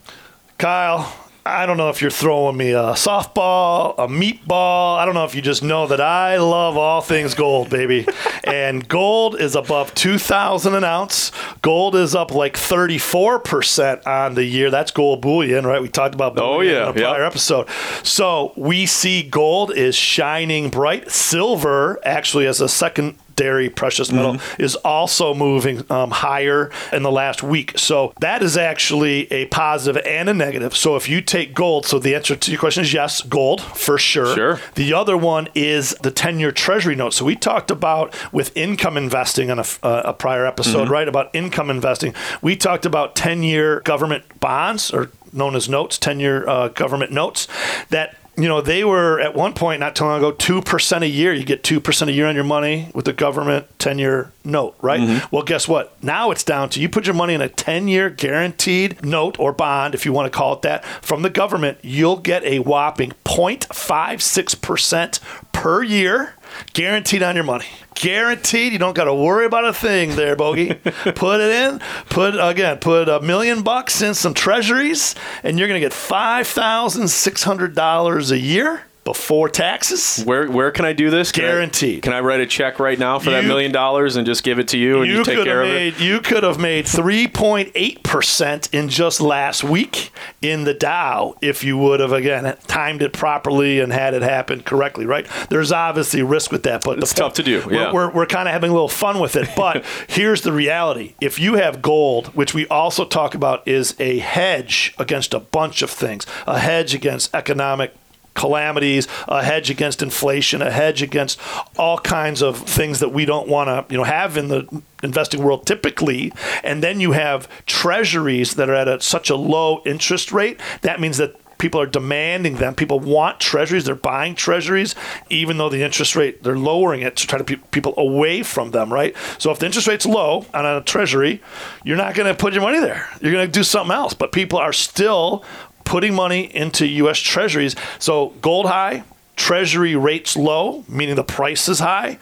Kyle, 0.58 1.12
I 1.44 1.64
don't 1.64 1.78
know 1.78 1.88
if 1.88 2.02
you're 2.02 2.10
throwing 2.10 2.56
me 2.56 2.72
a 2.72 2.92
softball, 2.92 3.94
a 3.96 4.06
meatball. 4.06 4.98
I 4.98 5.06
don't 5.06 5.14
know 5.14 5.24
if 5.24 5.34
you 5.34 5.40
just 5.40 5.62
know 5.62 5.86
that 5.86 6.00
I 6.00 6.36
love 6.36 6.76
all 6.76 7.00
things 7.00 7.34
gold, 7.34 7.70
baby. 7.70 8.06
and 8.44 8.86
gold 8.86 9.40
is 9.40 9.56
above 9.56 9.94
2,000 9.94 10.74
an 10.74 10.84
ounce. 10.84 11.32
Gold 11.62 11.96
is 11.96 12.14
up 12.14 12.30
like 12.30 12.54
34% 12.54 14.06
on 14.06 14.34
the 14.34 14.44
year. 14.44 14.70
That's 14.70 14.90
gold 14.90 15.22
bullion, 15.22 15.66
right? 15.66 15.80
We 15.80 15.88
talked 15.88 16.14
about 16.14 16.38
oh, 16.38 16.60
yeah. 16.60 16.82
in 16.82 16.88
a 16.88 16.92
prior 16.92 17.22
yep. 17.22 17.30
episode. 17.30 17.68
So 18.02 18.52
we 18.54 18.84
see 18.84 19.22
gold 19.22 19.74
is 19.74 19.96
shining 19.96 20.68
bright. 20.68 21.10
Silver 21.10 21.98
actually 22.04 22.46
as 22.46 22.60
a 22.60 22.68
second 22.68 23.16
dairy 23.40 23.70
precious 23.70 24.12
metal 24.12 24.34
mm-hmm. 24.34 24.62
is 24.62 24.76
also 24.76 25.32
moving 25.32 25.82
um, 25.90 26.10
higher 26.10 26.70
in 26.92 27.02
the 27.02 27.10
last 27.10 27.42
week. 27.42 27.78
So 27.78 28.12
that 28.20 28.42
is 28.42 28.58
actually 28.58 29.32
a 29.32 29.46
positive 29.46 30.02
and 30.04 30.28
a 30.28 30.34
negative. 30.34 30.76
So 30.76 30.94
if 30.96 31.08
you 31.08 31.22
take 31.22 31.54
gold, 31.54 31.86
so 31.86 31.98
the 31.98 32.14
answer 32.14 32.36
to 32.36 32.50
your 32.50 32.60
question 32.60 32.82
is 32.82 32.92
yes, 32.92 33.22
gold 33.22 33.62
for 33.62 33.96
sure. 33.96 34.34
Sure. 34.34 34.60
The 34.74 34.92
other 34.92 35.16
one 35.16 35.48
is 35.54 35.94
the 36.02 36.10
10 36.10 36.38
year 36.38 36.52
treasury 36.52 36.94
note. 36.94 37.14
So 37.14 37.24
we 37.24 37.34
talked 37.34 37.70
about 37.70 38.14
with 38.30 38.54
income 38.54 38.98
investing 38.98 39.50
on 39.50 39.58
a, 39.58 39.64
uh, 39.82 40.02
a 40.04 40.12
prior 40.12 40.44
episode, 40.44 40.84
mm-hmm. 40.84 40.92
right? 40.92 41.08
About 41.08 41.34
income 41.34 41.70
investing. 41.70 42.12
We 42.42 42.56
talked 42.56 42.84
about 42.84 43.16
10 43.16 43.42
year 43.42 43.80
government 43.80 44.24
bonds 44.40 44.92
or 44.92 45.10
known 45.32 45.56
as 45.56 45.66
notes, 45.66 45.96
10 45.96 46.20
year 46.20 46.46
uh, 46.46 46.68
government 46.68 47.10
notes 47.10 47.48
that 47.88 48.16
you 48.36 48.48
know, 48.48 48.60
they 48.60 48.84
were 48.84 49.20
at 49.20 49.34
one 49.34 49.52
point 49.52 49.80
not 49.80 49.96
too 49.96 50.04
long 50.04 50.18
ago, 50.18 50.32
2% 50.32 51.02
a 51.02 51.08
year. 51.08 51.32
You 51.34 51.44
get 51.44 51.62
2% 51.62 52.08
a 52.08 52.12
year 52.12 52.26
on 52.26 52.34
your 52.34 52.44
money 52.44 52.90
with 52.94 53.04
the 53.04 53.12
government 53.12 53.66
10 53.78 53.98
year 53.98 54.32
note, 54.44 54.76
right? 54.80 55.00
Mm-hmm. 55.00 55.34
Well, 55.34 55.42
guess 55.42 55.68
what? 55.68 56.02
Now 56.02 56.30
it's 56.30 56.44
down 56.44 56.70
to 56.70 56.80
you 56.80 56.88
put 56.88 57.06
your 57.06 57.14
money 57.14 57.34
in 57.34 57.42
a 57.42 57.48
10 57.48 57.88
year 57.88 58.08
guaranteed 58.08 59.04
note 59.04 59.38
or 59.38 59.52
bond, 59.52 59.94
if 59.94 60.06
you 60.06 60.12
want 60.12 60.32
to 60.32 60.36
call 60.36 60.54
it 60.54 60.62
that, 60.62 60.84
from 60.84 61.22
the 61.22 61.30
government. 61.30 61.78
You'll 61.82 62.16
get 62.18 62.42
a 62.44 62.60
whopping 62.60 63.12
0.56% 63.24 65.20
per 65.52 65.82
year 65.82 66.34
guaranteed 66.72 67.22
on 67.22 67.34
your 67.34 67.44
money. 67.44 67.66
Guaranteed. 67.94 68.72
You 68.72 68.78
don't 68.78 68.96
got 68.96 69.04
to 69.04 69.14
worry 69.14 69.46
about 69.46 69.64
a 69.64 69.72
thing 69.72 70.16
there, 70.16 70.36
Bogey. 70.36 70.74
put 71.14 71.40
it 71.40 71.50
in. 71.50 71.80
Put 72.08 72.34
again. 72.40 72.78
Put 72.78 73.08
a 73.08 73.20
million 73.20 73.62
bucks 73.62 74.00
in 74.02 74.14
some 74.14 74.34
treasuries, 74.34 75.14
and 75.42 75.58
you're 75.58 75.68
going 75.68 75.80
to 75.80 75.84
get 75.84 75.92
five 75.92 76.46
thousand 76.46 77.08
six 77.08 77.42
hundred 77.42 77.74
dollars 77.74 78.30
a 78.30 78.38
year 78.38 78.84
before 79.04 79.48
taxes. 79.48 80.22
Where 80.24 80.50
where 80.50 80.70
can 80.70 80.84
I 80.84 80.92
do 80.92 81.10
this? 81.10 81.32
Can 81.32 81.42
Guaranteed. 81.42 81.98
I, 81.98 82.00
can 82.00 82.12
I 82.12 82.20
write 82.20 82.40
a 82.40 82.46
check 82.46 82.78
right 82.78 82.98
now 82.98 83.18
for 83.18 83.30
you, 83.30 83.36
that 83.36 83.44
million 83.44 83.72
dollars 83.72 84.16
and 84.16 84.26
just 84.26 84.44
give 84.44 84.58
it 84.58 84.68
to 84.68 84.78
you 84.78 85.00
and 85.02 85.10
you, 85.10 85.18
you 85.18 85.24
take 85.24 85.42
care 85.44 85.62
made, 85.62 85.94
of 85.94 86.00
it? 86.00 86.04
You 86.04 86.20
could 86.20 86.42
have 86.42 86.58
made 86.58 86.84
3.8% 86.84 88.74
in 88.74 88.88
just 88.88 89.20
last 89.20 89.64
week 89.64 90.12
in 90.42 90.64
the 90.64 90.74
Dow 90.74 91.36
if 91.40 91.64
you 91.64 91.78
would 91.78 92.00
have 92.00 92.12
again 92.12 92.56
timed 92.66 93.02
it 93.02 93.12
properly 93.12 93.80
and 93.80 93.92
had 93.92 94.12
it 94.14 94.22
happen 94.22 94.62
correctly, 94.62 95.06
right? 95.06 95.26
There's 95.48 95.72
obviously 95.72 96.22
risk 96.22 96.52
with 96.52 96.62
that, 96.64 96.84
but 96.84 96.98
it's 96.98 97.14
tough 97.14 97.34
to 97.34 97.42
do. 97.42 97.64
Yeah. 97.70 97.92
We're, 97.92 98.08
we're, 98.08 98.12
we're 98.12 98.26
kind 98.26 98.48
of 98.48 98.52
having 98.52 98.70
a 98.70 98.74
little 98.74 98.88
fun 98.88 99.18
with 99.18 99.34
it, 99.36 99.48
but 99.56 99.84
here's 100.08 100.42
the 100.42 100.52
reality. 100.52 101.14
If 101.20 101.38
you 101.38 101.54
have 101.54 101.80
gold, 101.80 102.28
which 102.28 102.52
we 102.52 102.66
also 102.68 103.04
talk 103.04 103.34
about 103.34 103.66
is 103.66 103.94
a 103.98 104.18
hedge 104.18 104.94
against 104.98 105.32
a 105.32 105.40
bunch 105.40 105.82
of 105.82 105.90
things, 105.90 106.26
a 106.46 106.58
hedge 106.58 106.94
against 106.94 107.34
economic 107.34 107.94
calamities, 108.34 109.08
a 109.28 109.42
hedge 109.42 109.70
against 109.70 110.02
inflation, 110.02 110.62
a 110.62 110.70
hedge 110.70 111.02
against 111.02 111.38
all 111.78 111.98
kinds 111.98 112.42
of 112.42 112.56
things 112.56 113.00
that 113.00 113.12
we 113.12 113.24
don't 113.24 113.48
want 113.48 113.68
to, 113.68 113.92
you 113.92 113.98
know, 113.98 114.04
have 114.04 114.36
in 114.36 114.48
the 114.48 114.82
investing 115.02 115.42
world 115.42 115.66
typically. 115.66 116.32
And 116.62 116.82
then 116.82 117.00
you 117.00 117.12
have 117.12 117.48
treasuries 117.66 118.54
that 118.54 118.68
are 118.68 118.74
at 118.74 118.88
a, 118.88 119.00
such 119.00 119.30
a 119.30 119.36
low 119.36 119.82
interest 119.84 120.32
rate. 120.32 120.60
That 120.82 121.00
means 121.00 121.16
that 121.18 121.36
People 121.60 121.78
are 121.78 121.86
demanding 121.86 122.56
them. 122.56 122.74
People 122.74 123.00
want 123.00 123.38
treasuries. 123.38 123.84
They're 123.84 123.94
buying 123.94 124.34
treasuries, 124.34 124.94
even 125.28 125.58
though 125.58 125.68
the 125.68 125.82
interest 125.82 126.16
rate, 126.16 126.42
they're 126.42 126.56
lowering 126.56 127.02
it 127.02 127.16
to 127.16 127.26
try 127.26 127.38
to 127.38 127.44
keep 127.44 127.70
people 127.70 127.92
away 127.98 128.42
from 128.42 128.70
them, 128.70 128.90
right? 128.90 129.14
So 129.36 129.50
if 129.50 129.58
the 129.58 129.66
interest 129.66 129.86
rate's 129.86 130.06
low 130.06 130.46
on 130.54 130.64
a 130.64 130.80
treasury, 130.80 131.42
you're 131.84 131.98
not 131.98 132.14
going 132.14 132.34
to 132.34 132.34
put 132.34 132.54
your 132.54 132.62
money 132.62 132.80
there. 132.80 133.06
You're 133.20 133.32
going 133.32 133.46
to 133.46 133.52
do 133.52 133.62
something 133.62 133.94
else. 133.94 134.14
But 134.14 134.32
people 134.32 134.58
are 134.58 134.72
still 134.72 135.44
putting 135.90 136.14
money 136.14 136.42
into 136.54 136.86
U.S. 136.86 137.18
treasuries. 137.18 137.74
So 137.98 138.28
gold 138.40 138.66
high, 138.66 139.02
treasury 139.34 139.96
rates 139.96 140.36
low, 140.36 140.84
meaning 140.88 141.16
the 141.16 141.24
price 141.24 141.68
is 141.68 141.80
high. 141.80 142.20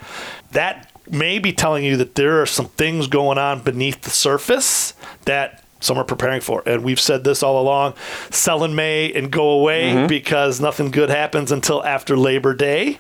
That 0.53 0.91
may 1.11 1.39
be 1.39 1.53
telling 1.53 1.85
you 1.85 1.99
that 1.99 2.15
there 2.15 2.41
are 2.41 2.47
some 2.47 2.69
things 2.69 3.09
going 3.09 3.37
on 3.37 3.61
beneath 3.61 4.01
the 4.01 4.11
surface 4.11 4.95
that 5.27 5.63
some 5.81 5.99
are 5.99 6.05
preparing 6.05 6.41
for. 6.41 6.63
And 6.65 6.83
we've 6.83 6.99
said 6.99 7.25
this 7.25 7.43
all 7.43 7.61
along 7.61 7.93
sell 8.31 8.65
in 8.65 8.75
May 8.75 9.13
and 9.13 9.31
go 9.31 9.51
away 9.51 9.93
mm-hmm. 9.93 10.07
because 10.07 10.63
nothing 10.63 10.91
good 10.91 11.11
happens 11.11 11.53
until 11.53 11.85
after 11.85 12.17
Labor 12.17 12.55
Day. 12.55 12.99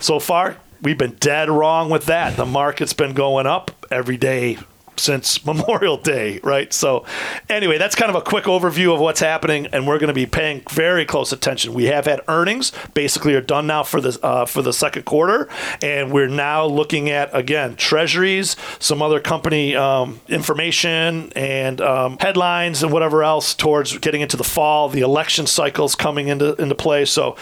So 0.00 0.18
far, 0.18 0.56
we've 0.82 0.98
been 0.98 1.14
dead 1.20 1.48
wrong 1.48 1.90
with 1.90 2.06
that. 2.06 2.36
The 2.36 2.44
market's 2.44 2.92
been 2.92 3.14
going 3.14 3.46
up 3.46 3.86
every 3.88 4.16
day 4.16 4.58
since 4.98 5.44
Memorial 5.46 5.96
Day, 5.96 6.40
right? 6.42 6.72
So, 6.72 7.04
anyway, 7.48 7.78
that's 7.78 7.94
kind 7.94 8.10
of 8.10 8.16
a 8.16 8.20
quick 8.20 8.44
overview 8.44 8.92
of 8.94 9.00
what's 9.00 9.20
happening, 9.20 9.66
and 9.72 9.86
we're 9.86 9.98
going 9.98 10.08
to 10.08 10.14
be 10.14 10.26
paying 10.26 10.62
very 10.70 11.04
close 11.04 11.32
attention. 11.32 11.74
We 11.74 11.84
have 11.84 12.06
had 12.06 12.20
earnings, 12.28 12.72
basically, 12.94 13.34
are 13.34 13.40
done 13.40 13.66
now 13.66 13.82
for 13.82 14.00
the 14.00 14.18
uh, 14.22 14.46
for 14.46 14.62
the 14.62 14.72
second 14.72 15.04
quarter, 15.04 15.48
and 15.82 16.12
we're 16.12 16.28
now 16.28 16.66
looking 16.66 17.10
at 17.10 17.34
again 17.34 17.76
treasuries, 17.76 18.56
some 18.78 19.02
other 19.02 19.20
company 19.20 19.74
um, 19.74 20.20
information, 20.28 21.32
and 21.34 21.80
um, 21.80 22.18
headlines, 22.18 22.82
and 22.82 22.92
whatever 22.92 23.22
else 23.22 23.54
towards 23.54 23.96
getting 23.98 24.20
into 24.20 24.36
the 24.36 24.44
fall. 24.44 24.88
The 24.88 25.00
election 25.00 25.46
cycles 25.46 25.94
coming 25.94 26.28
into 26.28 26.54
into 26.56 26.74
play, 26.74 27.04
so. 27.04 27.36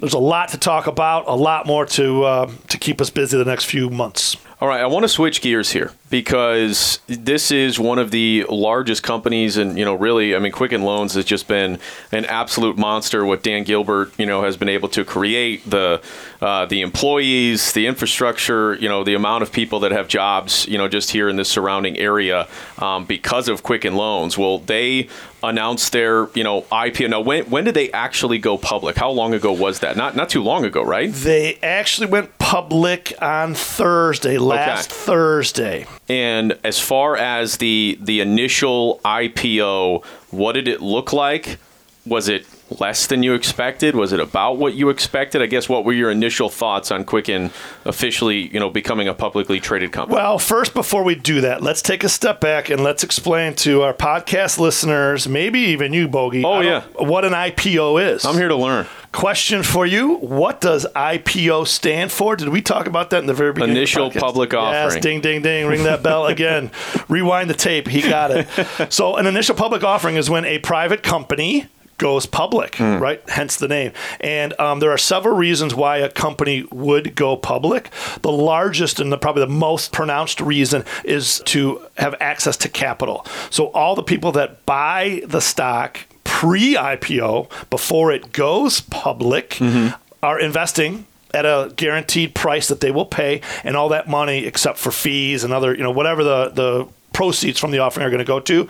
There's 0.00 0.14
a 0.14 0.18
lot 0.18 0.50
to 0.50 0.58
talk 0.58 0.86
about, 0.86 1.24
a 1.26 1.34
lot 1.34 1.66
more 1.66 1.84
to 1.84 2.22
uh, 2.22 2.50
to 2.68 2.78
keep 2.78 3.00
us 3.00 3.10
busy 3.10 3.36
the 3.36 3.44
next 3.44 3.64
few 3.64 3.90
months. 3.90 4.36
All 4.60 4.66
right, 4.66 4.80
I 4.80 4.86
want 4.86 5.04
to 5.04 5.08
switch 5.08 5.40
gears 5.40 5.70
here 5.70 5.92
because 6.10 6.98
this 7.06 7.52
is 7.52 7.78
one 7.78 8.00
of 8.00 8.10
the 8.10 8.44
largest 8.48 9.04
companies, 9.04 9.56
and 9.56 9.78
you 9.78 9.84
know, 9.84 9.94
really, 9.94 10.34
I 10.34 10.40
mean, 10.40 10.50
Quicken 10.50 10.82
Loans 10.82 11.14
has 11.14 11.24
just 11.24 11.46
been 11.46 11.78
an 12.10 12.24
absolute 12.24 12.76
monster. 12.76 13.24
What 13.24 13.44
Dan 13.44 13.62
Gilbert, 13.62 14.10
you 14.18 14.26
know, 14.26 14.42
has 14.42 14.56
been 14.56 14.68
able 14.68 14.88
to 14.88 15.04
create 15.04 15.68
the 15.70 16.02
uh, 16.40 16.66
the 16.66 16.80
employees, 16.80 17.70
the 17.72 17.86
infrastructure, 17.86 18.74
you 18.74 18.88
know, 18.88 19.04
the 19.04 19.14
amount 19.14 19.44
of 19.44 19.52
people 19.52 19.78
that 19.80 19.92
have 19.92 20.08
jobs, 20.08 20.66
you 20.66 20.76
know, 20.76 20.88
just 20.88 21.12
here 21.12 21.28
in 21.28 21.36
this 21.36 21.48
surrounding 21.48 21.96
area 21.96 22.48
um, 22.78 23.04
because 23.04 23.48
of 23.48 23.62
Quicken 23.62 23.94
Loans. 23.94 24.36
Well, 24.36 24.58
they 24.58 25.08
announced 25.42 25.92
their 25.92 26.28
you 26.34 26.42
know 26.42 26.62
IPO. 26.62 27.10
Now, 27.10 27.20
when 27.20 27.44
when 27.44 27.64
did 27.64 27.74
they 27.74 27.92
actually 27.92 28.38
go 28.38 28.58
public? 28.58 28.96
How 28.96 29.10
long 29.10 29.34
ago 29.34 29.52
was 29.52 29.80
that? 29.80 29.96
Not 29.96 30.16
not 30.16 30.30
too 30.30 30.42
long 30.42 30.64
ago, 30.64 30.82
right? 30.82 31.12
They 31.12 31.58
actually 31.62 32.08
went 32.08 32.37
public 32.48 33.12
on 33.20 33.52
Thursday, 33.52 34.38
last 34.38 34.90
okay. 34.90 35.04
Thursday. 35.04 35.86
And 36.08 36.58
as 36.64 36.80
far 36.80 37.14
as 37.14 37.58
the 37.58 37.98
the 38.00 38.20
initial 38.20 39.02
IPO, 39.04 40.02
what 40.30 40.52
did 40.52 40.66
it 40.66 40.80
look 40.80 41.12
like? 41.12 41.58
Was 42.06 42.26
it 42.26 42.46
less 42.80 43.06
than 43.06 43.22
you 43.22 43.34
expected? 43.34 43.94
Was 43.94 44.14
it 44.14 44.20
about 44.20 44.56
what 44.56 44.72
you 44.72 44.88
expected? 44.88 45.42
I 45.42 45.46
guess 45.46 45.68
what 45.68 45.84
were 45.84 45.92
your 45.92 46.10
initial 46.10 46.48
thoughts 46.48 46.90
on 46.90 47.04
Quicken 47.04 47.50
officially, 47.84 48.48
you 48.48 48.58
know, 48.58 48.70
becoming 48.70 49.08
a 49.08 49.14
publicly 49.14 49.60
traded 49.60 49.92
company? 49.92 50.16
Well, 50.16 50.38
first 50.38 50.72
before 50.72 51.02
we 51.02 51.16
do 51.16 51.42
that, 51.42 51.62
let's 51.62 51.82
take 51.82 52.02
a 52.02 52.08
step 52.08 52.40
back 52.40 52.70
and 52.70 52.82
let's 52.82 53.04
explain 53.04 53.56
to 53.56 53.82
our 53.82 53.92
podcast 53.92 54.58
listeners, 54.58 55.28
maybe 55.28 55.60
even 55.60 55.92
you, 55.92 56.08
Bogey. 56.08 56.42
Oh 56.46 56.60
yeah, 56.60 56.84
what 56.96 57.26
an 57.26 57.34
IPO 57.34 58.14
is. 58.14 58.24
I'm 58.24 58.36
here 58.36 58.48
to 58.48 58.56
learn. 58.56 58.86
Question 59.12 59.62
for 59.62 59.86
you: 59.86 60.16
What 60.16 60.60
does 60.60 60.86
IPO 60.94 61.66
stand 61.66 62.12
for? 62.12 62.36
Did 62.36 62.50
we 62.50 62.60
talk 62.60 62.86
about 62.86 63.10
that 63.10 63.20
in 63.20 63.26
the 63.26 63.34
very 63.34 63.52
beginning? 63.52 63.76
Initial 63.76 64.10
public 64.10 64.52
offering. 64.52 64.92
Yes, 64.92 65.02
ding, 65.02 65.20
ding, 65.20 65.42
ding. 65.42 65.66
Ring 65.66 65.84
that 65.84 66.02
bell 66.02 66.26
again. 66.36 66.70
Rewind 67.08 67.48
the 67.48 67.54
tape. 67.54 67.88
He 67.88 68.02
got 68.02 68.30
it. 68.30 68.46
so, 68.92 69.16
an 69.16 69.26
initial 69.26 69.54
public 69.54 69.82
offering 69.82 70.16
is 70.16 70.28
when 70.28 70.44
a 70.44 70.58
private 70.58 71.02
company 71.02 71.68
goes 71.98 72.26
public, 72.26 72.72
mm. 72.72 73.00
right? 73.00 73.20
Hence 73.28 73.56
the 73.56 73.68
name. 73.68 73.92
And 74.20 74.58
um, 74.60 74.80
there 74.80 74.90
are 74.90 74.98
several 74.98 75.36
reasons 75.36 75.74
why 75.74 75.98
a 75.98 76.10
company 76.10 76.64
would 76.70 77.14
go 77.14 77.36
public. 77.36 77.90
The 78.22 78.32
largest 78.32 79.00
and 79.00 79.12
the, 79.12 79.18
probably 79.18 79.40
the 79.40 79.52
most 79.52 79.92
pronounced 79.92 80.40
reason 80.40 80.84
is 81.04 81.42
to 81.46 81.84
have 81.96 82.14
access 82.20 82.56
to 82.58 82.68
capital. 82.68 83.26
So 83.50 83.66
all 83.72 83.94
the 83.94 84.02
people 84.02 84.32
that 84.32 84.64
buy 84.64 85.22
the 85.26 85.40
stock 85.40 85.98
pre 86.38 86.76
IPO 86.76 87.50
before 87.68 88.12
it 88.12 88.32
goes 88.32 88.80
public 88.80 89.50
mm-hmm. 89.50 89.92
are 90.22 90.38
investing 90.38 91.04
at 91.34 91.44
a 91.44 91.72
guaranteed 91.74 92.32
price 92.32 92.68
that 92.68 92.80
they 92.80 92.92
will 92.92 93.04
pay 93.04 93.40
and 93.64 93.76
all 93.76 93.88
that 93.88 94.08
money 94.08 94.44
except 94.44 94.78
for 94.78 94.92
fees 94.92 95.42
and 95.42 95.52
other 95.52 95.74
you 95.74 95.82
know 95.82 95.90
whatever 95.90 96.22
the 96.22 96.50
the 96.50 96.88
proceeds 97.12 97.58
from 97.58 97.72
the 97.72 97.80
offering 97.80 98.06
are 98.06 98.10
going 98.10 98.24
to 98.24 98.24
go 98.24 98.38
to 98.38 98.68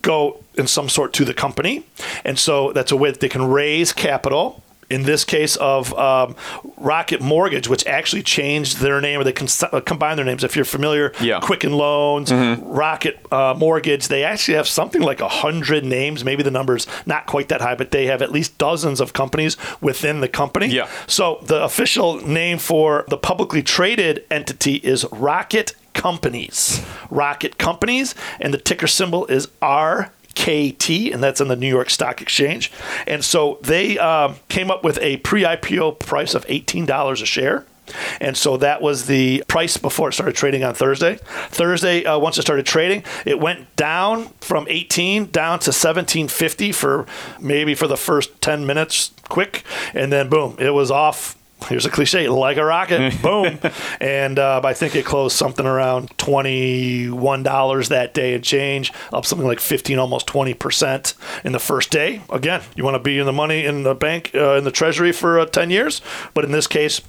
go 0.00 0.42
in 0.54 0.66
some 0.66 0.88
sort 0.88 1.12
to 1.12 1.24
the 1.26 1.34
company. 1.34 1.84
And 2.24 2.38
so 2.38 2.72
that's 2.72 2.90
a 2.90 2.96
way 2.96 3.10
that 3.10 3.20
they 3.20 3.28
can 3.28 3.44
raise 3.44 3.92
capital. 3.92 4.62
In 4.92 5.04
this 5.04 5.24
case 5.24 5.56
of 5.56 5.94
um, 5.94 6.36
Rocket 6.76 7.20
Mortgage, 7.20 7.66
which 7.66 7.86
actually 7.86 8.22
changed 8.22 8.78
their 8.78 9.00
name, 9.00 9.18
or 9.20 9.24
they 9.24 9.32
con- 9.32 9.48
uh, 9.72 9.80
combine 9.80 10.16
their 10.16 10.24
names. 10.26 10.44
If 10.44 10.54
you're 10.54 10.66
familiar, 10.66 11.12
yeah. 11.20 11.40
Quicken 11.40 11.72
Loans, 11.72 12.30
mm-hmm. 12.30 12.62
Rocket 12.62 13.18
uh, 13.32 13.54
Mortgage, 13.56 14.08
they 14.08 14.22
actually 14.22 14.56
have 14.56 14.68
something 14.68 15.00
like 15.00 15.20
a 15.20 15.28
hundred 15.28 15.84
names. 15.84 16.24
Maybe 16.24 16.42
the 16.42 16.50
number's 16.50 16.86
not 17.06 17.26
quite 17.26 17.48
that 17.48 17.60
high, 17.62 17.74
but 17.74 17.90
they 17.90 18.06
have 18.06 18.20
at 18.20 18.30
least 18.30 18.58
dozens 18.58 19.00
of 19.00 19.12
companies 19.12 19.56
within 19.80 20.20
the 20.20 20.28
company. 20.28 20.66
Yeah. 20.66 20.88
So 21.06 21.38
the 21.42 21.62
official 21.62 22.16
name 22.26 22.58
for 22.58 23.04
the 23.08 23.16
publicly 23.16 23.62
traded 23.62 24.24
entity 24.30 24.76
is 24.76 25.06
Rocket 25.10 25.74
Companies. 25.94 26.84
Rocket 27.10 27.58
Companies, 27.58 28.14
and 28.40 28.52
the 28.52 28.58
ticker 28.58 28.86
symbol 28.86 29.26
is 29.26 29.48
RKT, 30.34 31.12
and 31.12 31.22
that's 31.22 31.40
on 31.40 31.48
the 31.48 31.56
New 31.56 31.68
York 31.68 31.90
Stock 31.90 32.20
Exchange. 32.20 32.70
And 33.06 33.24
so 33.24 33.58
they 33.62 33.98
um, 33.98 34.36
came 34.48 34.70
up 34.70 34.84
with 34.84 34.98
a 35.00 35.18
pre 35.18 35.42
IPO 35.42 35.98
price 35.98 36.34
of 36.34 36.46
$18 36.46 37.22
a 37.22 37.26
share. 37.26 37.66
And 38.20 38.36
so 38.36 38.56
that 38.58 38.80
was 38.80 39.06
the 39.06 39.42
price 39.48 39.76
before 39.76 40.08
it 40.08 40.12
started 40.12 40.36
trading 40.36 40.64
on 40.64 40.72
Thursday. 40.72 41.18
Thursday, 41.48 42.04
uh, 42.04 42.18
once 42.18 42.38
it 42.38 42.42
started 42.42 42.64
trading, 42.64 43.02
it 43.26 43.38
went 43.38 43.74
down 43.76 44.28
from 44.40 44.66
18 44.70 45.26
down 45.26 45.58
to 45.58 45.70
1750 45.70 46.72
for 46.72 47.06
maybe 47.40 47.74
for 47.74 47.86
the 47.86 47.96
first 47.96 48.40
10 48.40 48.64
minutes 48.64 49.10
quick. 49.28 49.64
And 49.94 50.12
then 50.12 50.28
boom, 50.28 50.56
it 50.58 50.70
was 50.70 50.90
off 50.90 51.36
here's 51.68 51.86
a 51.86 51.90
cliche, 51.90 52.28
like 52.28 52.56
a 52.56 52.64
rocket, 52.64 53.20
boom. 53.22 53.58
And 54.00 54.38
uh, 54.38 54.60
I 54.64 54.74
think 54.74 54.94
it 54.94 55.04
closed 55.04 55.36
something 55.36 55.66
around 55.66 56.16
$21 56.18 57.88
that 57.88 58.14
day 58.14 58.34
and 58.34 58.44
change, 58.44 58.92
up 59.12 59.26
something 59.26 59.46
like 59.46 59.60
15, 59.60 59.98
almost 59.98 60.26
20% 60.26 61.14
in 61.44 61.52
the 61.52 61.58
first 61.58 61.90
day. 61.90 62.22
Again, 62.30 62.62
you 62.76 62.84
want 62.84 62.94
to 62.94 63.00
be 63.02 63.18
in 63.18 63.26
the 63.26 63.32
money 63.32 63.64
in 63.64 63.82
the 63.82 63.94
bank, 63.94 64.30
uh, 64.34 64.54
in 64.54 64.64
the 64.64 64.70
treasury 64.70 65.12
for 65.12 65.38
uh, 65.38 65.46
10 65.46 65.70
years. 65.70 66.00
But 66.34 66.44
in 66.44 66.52
this 66.52 66.66
case, 66.66 67.00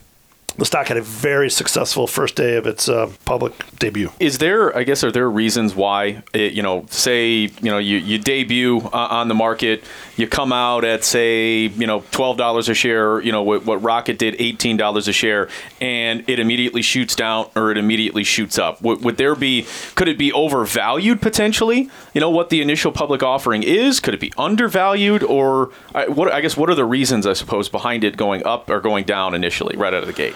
the 0.57 0.65
stock 0.65 0.87
had 0.87 0.97
a 0.97 1.01
very 1.01 1.49
successful 1.49 2.05
first 2.05 2.35
day 2.35 2.57
of 2.57 2.67
its 2.67 2.87
uh, 2.87 3.11
public 3.25 3.53
debut. 3.79 4.11
Is 4.19 4.37
there, 4.37 4.75
I 4.77 4.83
guess, 4.83 5.03
are 5.03 5.11
there 5.11 5.29
reasons 5.29 5.73
why, 5.73 6.23
it, 6.33 6.53
you 6.53 6.61
know, 6.61 6.85
say, 6.89 7.51
you 7.61 7.71
know, 7.71 7.79
you, 7.79 7.97
you 7.97 8.19
debut 8.19 8.77
uh, 8.77 9.07
on 9.09 9.27
the 9.27 9.33
market, 9.33 9.83
you 10.15 10.27
come 10.27 10.53
out 10.53 10.85
at, 10.85 11.03
say, 11.03 11.67
you 11.67 11.87
know, 11.87 12.01
$12 12.01 12.69
a 12.69 12.73
share, 12.73 13.19
you 13.21 13.31
know, 13.31 13.41
what, 13.41 13.65
what 13.65 13.81
Rocket 13.81 14.19
did, 14.19 14.35
$18 14.35 15.07
a 15.07 15.11
share, 15.11 15.49
and 15.81 16.23
it 16.29 16.39
immediately 16.39 16.83
shoots 16.83 17.15
down 17.15 17.49
or 17.55 17.71
it 17.71 17.77
immediately 17.77 18.23
shoots 18.23 18.59
up? 18.59 18.81
Would, 18.83 19.03
would 19.03 19.17
there 19.17 19.35
be, 19.35 19.65
could 19.95 20.07
it 20.07 20.19
be 20.19 20.31
overvalued 20.31 21.19
potentially? 21.21 21.89
You 22.13 22.21
know, 22.21 22.29
what 22.29 22.49
the 22.49 22.61
initial 22.61 22.91
public 22.91 23.23
offering 23.23 23.63
is? 23.63 23.99
Could 23.99 24.13
it 24.13 24.19
be 24.19 24.31
undervalued? 24.37 25.23
Or, 25.23 25.71
I, 25.95 26.07
what, 26.07 26.31
I 26.31 26.41
guess, 26.41 26.55
what 26.55 26.69
are 26.69 26.75
the 26.75 26.85
reasons, 26.85 27.25
I 27.25 27.33
suppose, 27.33 27.69
behind 27.69 28.03
it 28.03 28.17
going 28.17 28.45
up 28.45 28.69
or 28.69 28.79
going 28.81 29.05
down 29.05 29.33
initially, 29.33 29.75
right 29.75 29.93
out 29.93 30.03
of 30.03 30.07
the 30.07 30.13
gate? 30.13 30.35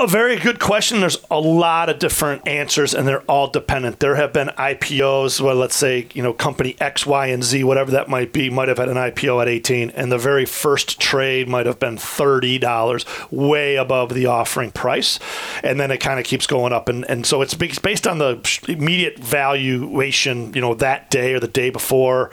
A 0.00 0.06
very 0.06 0.36
good 0.36 0.60
question. 0.60 1.00
There's 1.00 1.18
a 1.28 1.40
lot 1.40 1.88
of 1.88 1.98
different 1.98 2.46
answers, 2.46 2.94
and 2.94 3.06
they're 3.08 3.22
all 3.22 3.48
dependent. 3.48 3.98
There 3.98 4.14
have 4.14 4.32
been 4.32 4.46
IPOs, 4.56 5.40
well, 5.40 5.56
let's 5.56 5.74
say, 5.74 6.06
you 6.14 6.22
know, 6.22 6.32
company 6.32 6.76
X, 6.80 7.04
Y, 7.04 7.26
and 7.26 7.42
Z, 7.42 7.64
whatever 7.64 7.90
that 7.90 8.08
might 8.08 8.32
be, 8.32 8.48
might 8.48 8.68
have 8.68 8.78
had 8.78 8.88
an 8.88 8.96
IPO 8.96 9.42
at 9.42 9.48
18, 9.48 9.90
and 9.90 10.12
the 10.12 10.16
very 10.16 10.46
first 10.46 11.00
trade 11.00 11.48
might 11.48 11.66
have 11.66 11.80
been 11.80 11.96
$30, 11.96 13.32
way 13.32 13.74
above 13.74 14.14
the 14.14 14.26
offering 14.26 14.70
price. 14.70 15.18
And 15.64 15.80
then 15.80 15.90
it 15.90 15.98
kind 15.98 16.20
of 16.20 16.24
keeps 16.24 16.46
going 16.46 16.72
up. 16.72 16.88
And, 16.88 17.04
and 17.10 17.26
so 17.26 17.42
it's 17.42 17.54
based 17.54 18.06
on 18.06 18.18
the 18.18 18.62
immediate 18.68 19.18
valuation, 19.18 20.54
you 20.54 20.60
know, 20.60 20.74
that 20.74 21.10
day 21.10 21.34
or 21.34 21.40
the 21.40 21.48
day 21.48 21.70
before, 21.70 22.30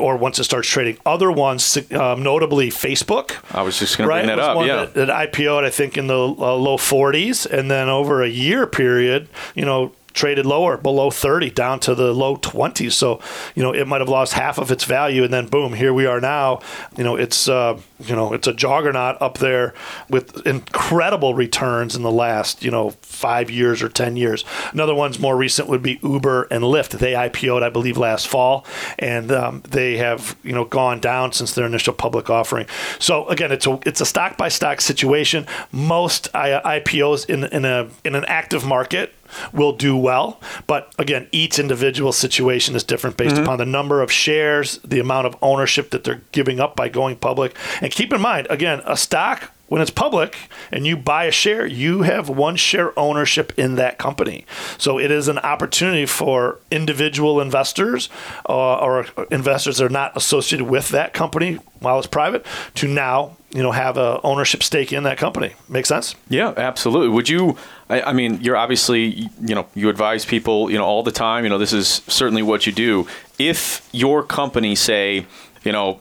or 0.00 0.16
once 0.16 0.40
it 0.40 0.44
starts 0.44 0.66
trading. 0.66 0.98
Other 1.06 1.30
ones, 1.30 1.78
um, 1.92 2.24
notably 2.24 2.70
Facebook. 2.70 3.36
I 3.54 3.62
was 3.62 3.78
just 3.78 3.98
going 3.98 4.08
right, 4.08 4.22
to 4.22 4.26
bring 4.26 4.36
that 4.36 4.42
up. 4.42 4.66
Yeah. 4.66 4.86
That, 4.86 4.94
that 4.94 5.32
IPO'd, 5.32 5.62
I 5.62 5.70
think, 5.70 5.96
in 5.96 6.08
the 6.08 6.18
uh, 6.18 6.56
low 6.56 6.76
40s, 6.76 7.03
and 7.46 7.70
then 7.70 7.88
over 7.88 8.22
a 8.22 8.28
year 8.28 8.66
period, 8.66 9.28
you 9.54 9.64
know, 9.64 9.92
traded 10.14 10.46
lower, 10.46 10.76
below 10.76 11.10
30, 11.10 11.50
down 11.50 11.80
to 11.80 11.94
the 11.94 12.14
low 12.14 12.36
20s. 12.36 12.92
So, 12.92 13.20
you 13.54 13.62
know, 13.62 13.74
it 13.74 13.86
might 13.86 14.00
have 14.00 14.08
lost 14.08 14.32
half 14.32 14.58
of 14.58 14.70
its 14.70 14.84
value, 14.84 15.24
and 15.24 15.32
then 15.32 15.48
boom, 15.48 15.74
here 15.74 15.92
we 15.92 16.06
are 16.06 16.20
now. 16.20 16.60
You 16.96 17.04
know, 17.04 17.16
it's 17.16 17.48
uh, 17.48 17.78
you 17.98 18.14
know, 18.14 18.32
it's 18.32 18.46
a 18.46 18.52
juggernaut 18.52 19.20
up 19.20 19.38
there 19.38 19.74
with 20.08 20.46
incredible 20.46 21.34
returns 21.34 21.96
in 21.96 22.02
the 22.02 22.10
last, 22.10 22.64
you 22.64 22.70
know, 22.70 22.90
five 23.02 23.50
years 23.50 23.82
or 23.82 23.88
10 23.88 24.16
years. 24.16 24.44
Another 24.72 24.94
one's 24.94 25.18
more 25.18 25.36
recent 25.36 25.68
would 25.68 25.82
be 25.82 25.98
Uber 26.02 26.44
and 26.44 26.62
Lyft. 26.64 26.98
They 26.98 27.12
IPO'd, 27.12 27.62
I 27.62 27.70
believe, 27.70 27.96
last 27.96 28.28
fall, 28.28 28.64
and 28.98 29.32
um, 29.32 29.62
they 29.68 29.96
have, 29.96 30.36
you 30.42 30.52
know, 30.52 30.64
gone 30.64 31.00
down 31.00 31.32
since 31.32 31.54
their 31.54 31.66
initial 31.66 31.92
public 31.92 32.30
offering. 32.30 32.66
So 32.98 33.26
again, 33.28 33.50
it's 33.50 33.66
a 33.66 33.78
it's 33.84 34.00
a 34.00 34.06
stock 34.06 34.36
by 34.36 34.48
stock 34.48 34.80
situation. 34.80 35.46
Most 35.72 36.32
IPOs 36.32 37.28
in 37.28 37.44
in 37.44 37.64
a 37.64 37.88
in 38.04 38.14
an 38.14 38.24
active 38.26 38.64
market 38.64 39.14
will 39.52 39.72
do 39.72 39.96
well. 39.96 40.40
But 40.66 40.92
again, 40.98 41.28
each 41.32 41.58
individual 41.58 42.12
situation 42.12 42.74
is 42.74 42.84
different 42.84 43.16
based 43.16 43.34
mm-hmm. 43.34 43.44
upon 43.44 43.58
the 43.58 43.66
number 43.66 44.02
of 44.02 44.10
shares, 44.10 44.78
the 44.78 45.00
amount 45.00 45.26
of 45.26 45.36
ownership 45.42 45.90
that 45.90 46.04
they're 46.04 46.22
giving 46.32 46.60
up 46.60 46.76
by 46.76 46.88
going 46.88 47.16
public. 47.16 47.56
And 47.80 47.92
keep 47.92 48.12
in 48.12 48.20
mind, 48.20 48.46
again, 48.50 48.82
a 48.84 48.96
stock 48.96 49.50
when 49.68 49.80
it's 49.80 49.90
public 49.90 50.36
and 50.70 50.86
you 50.86 50.96
buy 50.96 51.24
a 51.24 51.30
share, 51.30 51.66
you 51.66 52.02
have 52.02 52.28
one 52.28 52.56
share 52.56 52.96
ownership 52.98 53.52
in 53.56 53.76
that 53.76 53.98
company. 53.98 54.44
So 54.78 54.98
it 54.98 55.10
is 55.10 55.26
an 55.28 55.38
opportunity 55.38 56.06
for 56.06 56.58
individual 56.70 57.40
investors 57.40 58.08
uh, 58.48 58.76
or 58.76 59.06
investors 59.30 59.78
that 59.78 59.84
are 59.84 59.88
not 59.88 60.16
associated 60.16 60.66
with 60.66 60.90
that 60.90 61.12
company 61.12 61.54
while 61.80 61.98
it's 61.98 62.06
private 62.06 62.44
to 62.76 62.88
now 62.88 63.36
you 63.54 63.62
know 63.62 63.72
have 63.72 63.96
a 63.96 64.20
ownership 64.22 64.62
stake 64.62 64.92
in 64.92 65.04
that 65.04 65.16
company. 65.16 65.54
Make 65.68 65.86
sense? 65.86 66.14
Yeah, 66.28 66.52
absolutely. 66.56 67.08
Would 67.08 67.28
you? 67.28 67.56
I, 67.88 68.02
I 68.02 68.12
mean, 68.12 68.40
you're 68.40 68.56
obviously 68.56 69.30
you 69.40 69.54
know 69.54 69.66
you 69.74 69.88
advise 69.88 70.24
people 70.24 70.70
you 70.70 70.78
know 70.78 70.84
all 70.84 71.02
the 71.02 71.12
time. 71.12 71.44
You 71.44 71.50
know 71.50 71.58
this 71.58 71.72
is 71.72 72.02
certainly 72.06 72.42
what 72.42 72.66
you 72.66 72.72
do. 72.72 73.06
If 73.38 73.88
your 73.92 74.22
company 74.22 74.74
say 74.74 75.26
you 75.64 75.72
know, 75.72 75.98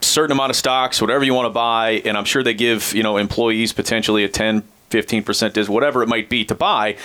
certain 0.00 0.32
amount 0.32 0.50
of 0.50 0.56
stocks, 0.56 1.00
whatever 1.00 1.22
you 1.22 1.34
want 1.34 1.46
to 1.46 1.50
buy, 1.50 2.02
and 2.06 2.16
I'm 2.16 2.24
sure 2.24 2.42
they 2.42 2.54
give 2.54 2.94
you 2.94 3.02
know 3.02 3.18
employees 3.18 3.72
potentially 3.72 4.24
a 4.24 4.28
10, 4.28 4.62
15 4.90 5.22
percent 5.22 5.56
is 5.56 5.68
whatever 5.68 6.02
it 6.02 6.08
might 6.08 6.28
be 6.28 6.44
to 6.46 6.54
buy. 6.54 6.96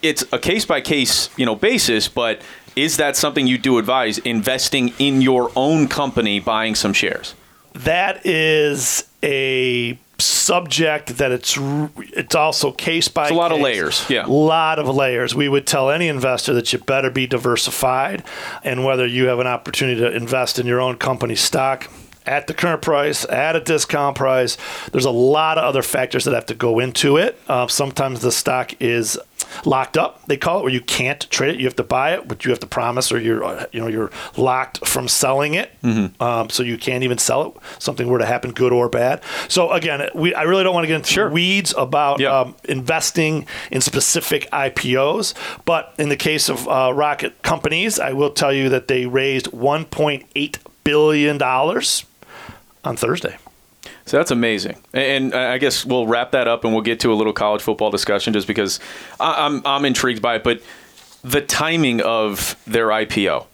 it's 0.00 0.24
a 0.32 0.38
case 0.38 0.64
by 0.64 0.80
case 0.80 1.28
you 1.36 1.44
know 1.44 1.54
basis, 1.54 2.08
but 2.08 2.40
is 2.76 2.96
that 2.96 3.16
something 3.16 3.46
you 3.46 3.58
do 3.58 3.78
advise 3.78 4.18
investing 4.18 4.92
in 4.98 5.20
your 5.20 5.50
own 5.54 5.88
company, 5.88 6.40
buying 6.40 6.74
some 6.74 6.92
shares? 6.92 7.34
That 7.74 8.24
is 8.24 9.08
a 9.22 9.98
subject 10.20 11.18
that 11.18 11.30
it's 11.30 11.56
it's 11.96 12.34
also 12.34 12.72
case 12.72 13.06
by 13.06 13.24
it's 13.24 13.30
a 13.30 13.34
lot 13.34 13.50
case. 13.50 13.56
of 13.56 13.62
layers 13.62 14.10
yeah 14.10 14.26
a 14.26 14.28
lot 14.28 14.80
of 14.80 14.88
layers 14.88 15.32
we 15.32 15.48
would 15.48 15.64
tell 15.64 15.90
any 15.90 16.08
investor 16.08 16.52
that 16.54 16.72
you 16.72 16.78
better 16.80 17.08
be 17.08 17.24
diversified 17.26 18.24
and 18.64 18.84
whether 18.84 19.06
you 19.06 19.26
have 19.26 19.38
an 19.38 19.46
opportunity 19.46 20.00
to 20.00 20.10
invest 20.10 20.58
in 20.58 20.66
your 20.66 20.80
own 20.80 20.96
company 20.96 21.36
stock 21.36 21.88
at 22.28 22.46
the 22.46 22.54
current 22.54 22.82
price, 22.82 23.24
at 23.26 23.56
a 23.56 23.60
discount 23.60 24.16
price. 24.16 24.56
There's 24.92 25.06
a 25.06 25.10
lot 25.10 25.58
of 25.58 25.64
other 25.64 25.82
factors 25.82 26.24
that 26.26 26.34
have 26.34 26.46
to 26.46 26.54
go 26.54 26.78
into 26.78 27.16
it. 27.16 27.40
Uh, 27.48 27.66
sometimes 27.66 28.20
the 28.20 28.30
stock 28.30 28.80
is 28.80 29.18
locked 29.64 29.96
up. 29.96 30.24
They 30.26 30.36
call 30.36 30.60
it 30.60 30.62
where 30.62 30.72
you 30.72 30.80
can't 30.80 31.28
trade 31.30 31.54
it. 31.54 31.58
You 31.58 31.66
have 31.66 31.76
to 31.76 31.84
buy 31.84 32.12
it, 32.14 32.28
but 32.28 32.44
you 32.44 32.50
have 32.50 32.60
to 32.60 32.66
promise, 32.66 33.10
or 33.10 33.18
you're 33.18 33.42
uh, 33.42 33.66
you 33.72 33.80
know 33.80 33.86
you're 33.86 34.10
locked 34.36 34.86
from 34.86 35.08
selling 35.08 35.54
it. 35.54 35.70
Mm-hmm. 35.82 36.22
Um, 36.22 36.50
so 36.50 36.62
you 36.62 36.76
can't 36.76 37.02
even 37.02 37.18
sell 37.18 37.46
it. 37.46 37.82
Something 37.82 38.08
were 38.08 38.18
to 38.18 38.26
happen, 38.26 38.52
good 38.52 38.72
or 38.72 38.88
bad. 38.88 39.22
So 39.48 39.72
again, 39.72 40.08
we 40.14 40.34
I 40.34 40.42
really 40.42 40.64
don't 40.64 40.74
want 40.74 40.84
to 40.84 40.88
get 40.88 40.96
into 40.96 41.10
sure. 41.10 41.30
weeds 41.30 41.74
about 41.76 42.20
yep. 42.20 42.30
um, 42.30 42.56
investing 42.64 43.46
in 43.70 43.80
specific 43.80 44.50
IPOs, 44.50 45.34
but 45.64 45.94
in 45.98 46.08
the 46.08 46.16
case 46.16 46.48
of 46.48 46.68
uh, 46.68 46.92
rocket 46.94 47.42
companies, 47.42 47.98
I 47.98 48.12
will 48.12 48.30
tell 48.30 48.52
you 48.52 48.68
that 48.68 48.88
they 48.88 49.06
raised 49.06 49.46
1.8 49.46 50.58
billion 50.84 51.36
dollars 51.36 52.04
on 52.88 52.96
Thursday. 52.96 53.36
So 54.06 54.16
that's 54.16 54.30
amazing, 54.30 54.82
and 54.92 55.34
I 55.34 55.58
guess 55.58 55.84
we'll 55.84 56.06
wrap 56.06 56.32
that 56.32 56.48
up, 56.48 56.64
and 56.64 56.72
we'll 56.72 56.82
get 56.82 57.00
to 57.00 57.12
a 57.12 57.14
little 57.14 57.32
college 57.32 57.62
football 57.62 57.90
discussion, 57.90 58.32
just 58.32 58.46
because 58.46 58.80
I'm 59.20 59.64
I'm 59.66 59.84
intrigued 59.84 60.22
by 60.22 60.36
it. 60.36 60.44
But 60.44 60.62
the 61.22 61.42
timing 61.42 62.00
of 62.00 62.56
their 62.66 62.88
IPO, 62.88 63.46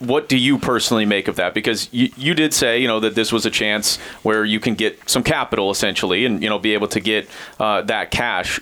what 0.00 0.28
do 0.28 0.36
you 0.36 0.58
personally 0.58 1.06
make 1.06 1.28
of 1.28 1.36
that? 1.36 1.54
Because 1.54 1.88
you, 1.92 2.10
you 2.16 2.34
did 2.34 2.52
say, 2.52 2.78
you 2.78 2.88
know, 2.88 3.00
that 3.00 3.14
this 3.14 3.32
was 3.32 3.46
a 3.46 3.50
chance 3.50 3.96
where 4.22 4.44
you 4.44 4.60
can 4.60 4.74
get 4.74 5.08
some 5.08 5.22
capital 5.22 5.70
essentially, 5.70 6.26
and 6.26 6.42
you 6.42 6.48
know, 6.48 6.58
be 6.58 6.74
able 6.74 6.88
to 6.88 7.00
get 7.00 7.28
uh, 7.58 7.82
that 7.82 8.10
cash. 8.10 8.60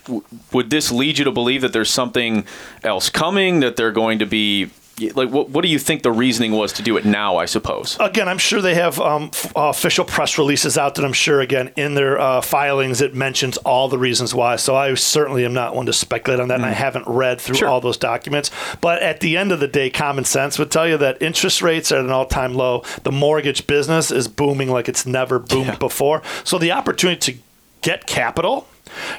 Would 0.52 0.70
this 0.70 0.92
lead 0.92 1.18
you 1.18 1.24
to 1.24 1.32
believe 1.32 1.62
that 1.62 1.72
there's 1.72 1.90
something 1.90 2.44
else 2.84 3.10
coming? 3.10 3.60
That 3.60 3.76
they're 3.76 3.92
going 3.92 4.18
to 4.20 4.26
be 4.26 4.70
like 5.08 5.30
what, 5.30 5.50
what 5.50 5.62
do 5.62 5.68
you 5.68 5.78
think 5.78 6.02
the 6.02 6.12
reasoning 6.12 6.52
was 6.52 6.72
to 6.72 6.82
do 6.82 6.96
it 6.96 7.04
now 7.04 7.36
i 7.36 7.44
suppose 7.44 7.96
again 8.00 8.28
i'm 8.28 8.38
sure 8.38 8.60
they 8.60 8.74
have 8.74 9.00
um, 9.00 9.30
f- 9.32 9.56
uh, 9.56 9.68
official 9.68 10.04
press 10.04 10.38
releases 10.38 10.76
out 10.76 10.94
that 10.94 11.04
i'm 11.04 11.12
sure 11.12 11.40
again 11.40 11.72
in 11.76 11.94
their 11.94 12.20
uh, 12.20 12.40
filings 12.40 13.00
it 13.00 13.14
mentions 13.14 13.56
all 13.58 13.88
the 13.88 13.98
reasons 13.98 14.34
why 14.34 14.56
so 14.56 14.76
i 14.76 14.92
certainly 14.94 15.44
am 15.44 15.52
not 15.52 15.74
one 15.74 15.86
to 15.86 15.92
speculate 15.92 16.40
on 16.40 16.48
that 16.48 16.60
mm. 16.60 16.64
and 16.64 16.66
i 16.66 16.72
mm. 16.72 16.76
haven't 16.76 17.06
read 17.06 17.40
through 17.40 17.56
sure. 17.56 17.68
all 17.68 17.80
those 17.80 17.96
documents 17.96 18.50
but 18.80 19.02
at 19.02 19.20
the 19.20 19.36
end 19.36 19.52
of 19.52 19.60
the 19.60 19.68
day 19.68 19.90
common 19.90 20.24
sense 20.24 20.58
would 20.58 20.70
tell 20.70 20.88
you 20.88 20.96
that 20.96 21.20
interest 21.22 21.62
rates 21.62 21.90
are 21.90 21.98
at 21.98 22.04
an 22.04 22.10
all-time 22.10 22.54
low 22.54 22.82
the 23.02 23.12
mortgage 23.12 23.66
business 23.66 24.10
is 24.10 24.28
booming 24.28 24.68
like 24.68 24.88
it's 24.88 25.06
never 25.06 25.38
boomed 25.38 25.66
yeah. 25.66 25.76
before 25.76 26.22
so 26.44 26.58
the 26.58 26.72
opportunity 26.72 27.32
to 27.32 27.38
get 27.82 28.06
capital 28.06 28.66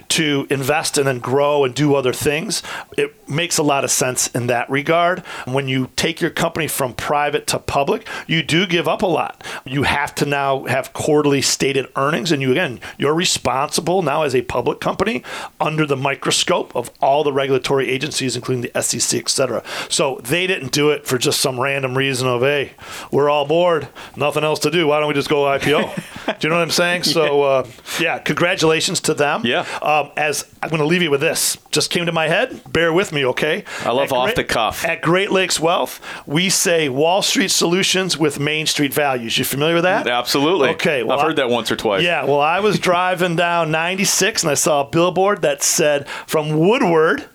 to 0.09 0.47
invest 0.49 0.97
and 0.97 1.07
then 1.07 1.19
grow 1.19 1.63
and 1.63 1.73
do 1.73 1.95
other 1.95 2.13
things. 2.13 2.63
It 2.97 3.29
makes 3.29 3.57
a 3.57 3.63
lot 3.63 3.83
of 3.83 3.91
sense 3.91 4.27
in 4.27 4.47
that 4.47 4.69
regard. 4.69 5.19
When 5.45 5.67
you 5.67 5.89
take 5.95 6.21
your 6.21 6.31
company 6.31 6.67
from 6.67 6.93
private 6.93 7.47
to 7.47 7.59
public, 7.59 8.07
you 8.27 8.43
do 8.43 8.67
give 8.67 8.87
up 8.87 9.01
a 9.01 9.07
lot. 9.07 9.43
You 9.65 9.83
have 9.83 10.13
to 10.15 10.25
now 10.25 10.65
have 10.65 10.93
quarterly 10.93 11.41
stated 11.41 11.87
earnings, 11.95 12.31
and 12.31 12.41
you 12.41 12.51
again, 12.51 12.79
you're 12.97 13.13
responsible 13.13 14.01
now 14.01 14.23
as 14.23 14.35
a 14.35 14.41
public 14.41 14.79
company 14.79 15.23
under 15.59 15.85
the 15.85 15.97
microscope 15.97 16.75
of 16.75 16.91
all 17.01 17.23
the 17.23 17.33
regulatory 17.33 17.89
agencies, 17.89 18.35
including 18.35 18.69
the 18.71 18.81
SEC, 18.81 19.19
et 19.19 19.29
cetera. 19.29 19.63
So 19.89 20.19
they 20.23 20.47
didn't 20.47 20.71
do 20.71 20.89
it 20.89 21.05
for 21.05 21.17
just 21.17 21.39
some 21.41 21.59
random 21.59 21.97
reason 21.97 22.27
of, 22.27 22.41
hey, 22.41 22.73
we're 23.11 23.29
all 23.29 23.45
bored, 23.45 23.87
nothing 24.15 24.43
else 24.43 24.59
to 24.59 24.71
do. 24.71 24.87
Why 24.87 24.99
don't 24.99 25.07
we 25.07 25.13
just 25.13 25.29
go 25.29 25.43
IPO? 25.43 26.39
do 26.39 26.47
you 26.47 26.49
know 26.49 26.57
what 26.57 26.63
I'm 26.63 26.71
saying? 26.71 27.03
So, 27.11 27.43
uh, 27.43 27.67
yeah, 27.99 28.19
congratulations 28.19 29.01
to 29.01 29.13
them. 29.13 29.41
Yeah. 29.43 29.60
Um, 29.81 30.11
as 30.17 30.45
I'm 30.61 30.69
going 30.69 30.81
to 30.81 30.85
leave 30.87 31.01
you 31.01 31.11
with 31.11 31.21
this, 31.21 31.57
just 31.71 31.89
came 31.89 32.05
to 32.05 32.11
my 32.11 32.27
head. 32.27 32.61
Bear 32.71 32.93
with 32.93 33.11
me, 33.11 33.25
okay? 33.25 33.63
I 33.83 33.91
love 33.91 34.05
at 34.05 34.11
off 34.11 34.25
Great, 34.27 34.35
the 34.35 34.43
cuff. 34.43 34.85
At 34.85 35.01
Great 35.01 35.31
Lakes 35.31 35.59
Wealth, 35.59 36.01
we 36.25 36.49
say 36.49 36.89
Wall 36.89 37.21
Street 37.21 37.51
solutions 37.51 38.17
with 38.17 38.39
Main 38.39 38.65
Street 38.65 38.93
values. 38.93 39.37
You 39.37 39.45
familiar 39.45 39.75
with 39.75 39.83
that? 39.83 40.07
Absolutely. 40.07 40.69
Okay. 40.69 41.03
Well, 41.03 41.19
I've 41.19 41.25
heard 41.25 41.35
that 41.37 41.49
once 41.49 41.71
or 41.71 41.75
twice. 41.75 42.03
Yeah. 42.03 42.25
Well, 42.25 42.39
I 42.39 42.59
was 42.59 42.79
driving 42.91 43.35
down 43.35 43.71
96 43.71 44.43
and 44.43 44.51
I 44.51 44.55
saw 44.55 44.81
a 44.81 44.89
billboard 44.89 45.41
that 45.41 45.63
said 45.63 46.07
from 46.27 46.57
Woodward 46.57 47.25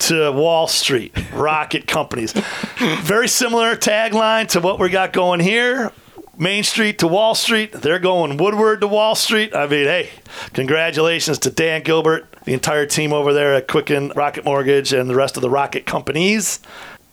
to 0.00 0.30
Wall 0.32 0.66
Street, 0.66 1.14
rocket 1.32 1.86
companies. 1.86 2.32
Very 3.02 3.28
similar 3.28 3.76
tagline 3.76 4.48
to 4.48 4.60
what 4.60 4.78
we 4.78 4.90
got 4.90 5.12
going 5.12 5.40
here. 5.40 5.92
Main 6.36 6.64
Street 6.64 6.98
to 6.98 7.06
Wall 7.06 7.34
Street. 7.34 7.72
They're 7.72 7.98
going 7.98 8.36
Woodward 8.36 8.80
to 8.80 8.88
Wall 8.88 9.14
Street. 9.14 9.54
I 9.54 9.66
mean, 9.66 9.86
hey, 9.86 10.10
congratulations 10.52 11.38
to 11.40 11.50
Dan 11.50 11.82
Gilbert, 11.82 12.26
the 12.44 12.52
entire 12.54 12.86
team 12.86 13.12
over 13.12 13.32
there 13.32 13.54
at 13.54 13.68
Quicken 13.68 14.12
Rocket 14.16 14.44
Mortgage, 14.44 14.92
and 14.92 15.08
the 15.08 15.14
rest 15.14 15.36
of 15.36 15.42
the 15.42 15.50
Rocket 15.50 15.86
companies. 15.86 16.60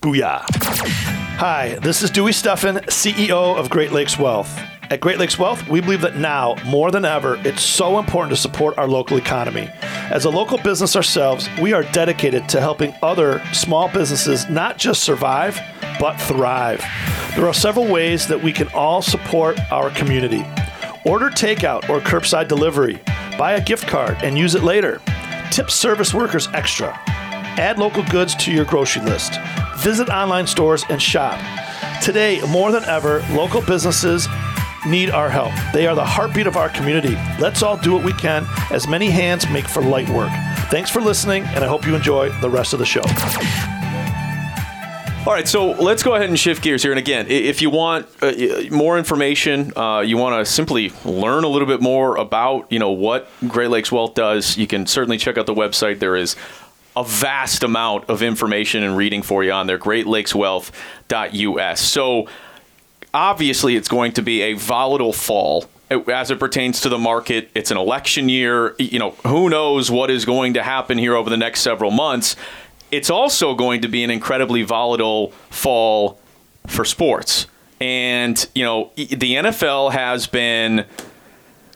Booyah. 0.02 0.44
Hi, 1.38 1.78
this 1.82 2.02
is 2.02 2.10
Dewey 2.10 2.32
Steffen, 2.32 2.84
CEO 2.86 3.56
of 3.58 3.70
Great 3.70 3.92
Lakes 3.92 4.18
Wealth. 4.18 4.60
At 4.90 5.00
Great 5.00 5.20
Lakes 5.20 5.40
Wealth, 5.40 5.68
we 5.70 5.80
believe 5.80 6.02
that 6.02 6.18
now, 6.18 6.56
more 6.66 6.92
than 6.92 7.06
ever, 7.06 7.40
it's 7.46 7.62
so 7.62 7.98
important 8.00 8.36
to 8.36 8.42
support 8.42 8.78
our 8.78 8.88
local 8.88 9.18
economy. 9.18 9.70
As 10.10 10.26
a 10.26 10.30
local 10.30 10.58
business 10.58 10.96
ourselves, 10.96 11.48
we 11.62 11.72
are 11.72 11.84
dedicated 11.84 12.50
to 12.50 12.60
helping 12.60 12.94
other 13.02 13.42
small 13.54 13.88
businesses 13.88 14.50
not 14.50 14.78
just 14.78 15.04
survive, 15.04 15.60
but 16.02 16.20
thrive. 16.20 16.84
There 17.36 17.48
are 17.48 17.54
several 17.54 17.86
ways 17.86 18.28
that 18.28 18.42
we 18.42 18.52
can 18.52 18.68
all 18.70 19.04
support 19.04 19.60
our 19.72 19.92
community. 19.92 20.44
Order 21.06 21.30
takeout 21.30 21.88
or 21.90 22.02
curbside 22.02 22.48
delivery, 22.48 23.00
buy 23.38 23.54
a 23.54 23.64
gift 23.64 23.88
card 23.88 24.18
and 24.24 24.36
use 24.36 24.56
it 24.56 24.64
later, 24.64 25.00
tip 25.52 25.70
service 25.70 26.12
workers 26.12 26.48
extra, 26.54 27.00
add 27.06 27.78
local 27.78 28.04
goods 28.06 28.34
to 28.38 28.52
your 28.52 28.66
grocery 28.66 29.04
list, 29.04 29.40
visit 29.78 30.10
online 30.10 30.48
stores 30.48 30.84
and 30.90 31.00
shop. 31.00 31.40
Today, 32.02 32.42
more 32.50 32.72
than 32.72 32.84
ever, 32.86 33.24
local 33.32 33.62
businesses 33.62 34.28
need 34.88 35.12
our 35.12 35.30
help. 35.30 35.54
They 35.72 35.86
are 35.86 35.94
the 35.94 36.04
heartbeat 36.04 36.48
of 36.48 36.58
our 36.58 36.70
community. 36.70 37.16
Let's 37.40 37.62
all 37.62 37.78
do 37.78 37.94
what 37.94 38.04
we 38.04 38.14
can, 38.14 38.48
as 38.72 38.88
many 38.88 39.12
hands 39.12 39.48
make 39.50 39.68
for 39.68 39.84
light 39.84 40.10
work. 40.10 40.32
Thanks 40.72 40.90
for 40.90 41.00
listening, 41.00 41.44
and 41.50 41.64
I 41.64 41.68
hope 41.68 41.86
you 41.86 41.94
enjoy 41.94 42.30
the 42.42 42.50
rest 42.50 42.74
of 42.74 42.80
the 42.80 42.88
show. 42.88 43.04
All 45.24 45.34
right, 45.34 45.48
so 45.48 45.74
let's 45.74 46.02
go 46.02 46.16
ahead 46.16 46.30
and 46.30 46.40
shift 46.40 46.64
gears 46.64 46.82
here. 46.82 46.92
And 46.92 46.98
again, 46.98 47.28
if 47.30 47.62
you 47.62 47.70
want 47.70 48.08
uh, 48.24 48.34
more 48.72 48.98
information, 48.98 49.72
uh, 49.78 50.00
you 50.00 50.18
want 50.18 50.44
to 50.44 50.52
simply 50.52 50.92
learn 51.06 51.44
a 51.44 51.48
little 51.48 51.68
bit 51.68 51.80
more 51.80 52.18
about 52.18 52.66
you 52.72 52.80
know 52.80 52.90
what 52.90 53.30
Great 53.48 53.70
Lakes 53.70 53.92
Wealth 53.92 54.16
does, 54.16 54.58
you 54.58 54.66
can 54.66 54.88
certainly 54.88 55.20
check 55.20 55.38
out 55.38 55.46
the 55.46 55.54
website. 55.54 56.00
There 56.00 56.16
is 56.16 56.36
a 56.96 57.04
vast 57.04 57.62
amount 57.62 58.10
of 58.10 58.24
information 58.24 58.82
and 58.82 58.98
reading 58.98 59.22
for 59.22 59.44
you 59.44 59.52
on 59.52 59.68
there. 59.68 59.78
GreatLakesWealth.us. 59.78 61.80
So 61.80 62.28
obviously, 63.14 63.76
it's 63.76 63.88
going 63.88 64.14
to 64.14 64.24
be 64.24 64.42
a 64.42 64.54
volatile 64.54 65.14
fall 65.14 65.66
as 65.92 66.32
it 66.32 66.40
pertains 66.40 66.82
to 66.82 66.90
the 66.90 66.98
market. 66.98 67.52
It's 67.54 67.70
an 67.70 67.78
election 67.78 68.28
year. 68.28 68.76
You 68.80 68.98
know, 68.98 69.12
who 69.28 69.52
knows 69.52 69.92
what 69.92 70.10
is 70.10 70.26
going 70.26 70.56
to 70.56 70.64
happen 70.64 70.98
here 70.98 71.16
over 71.16 71.30
the 71.30 71.38
next 71.38 71.62
several 71.62 71.92
months. 71.92 72.36
It's 72.92 73.10
also 73.10 73.56
going 73.56 73.82
to 73.82 73.88
be 73.88 74.04
an 74.04 74.12
incredibly 74.12 74.64
volatile 74.64 75.32
fall 75.50 76.20
for 76.68 76.86
sports. 76.86 77.48
And, 77.80 78.48
you 78.54 78.64
know, 78.64 78.92
the 78.96 79.36
NFL 79.36 79.92
has 79.94 80.28
been, 80.28 80.86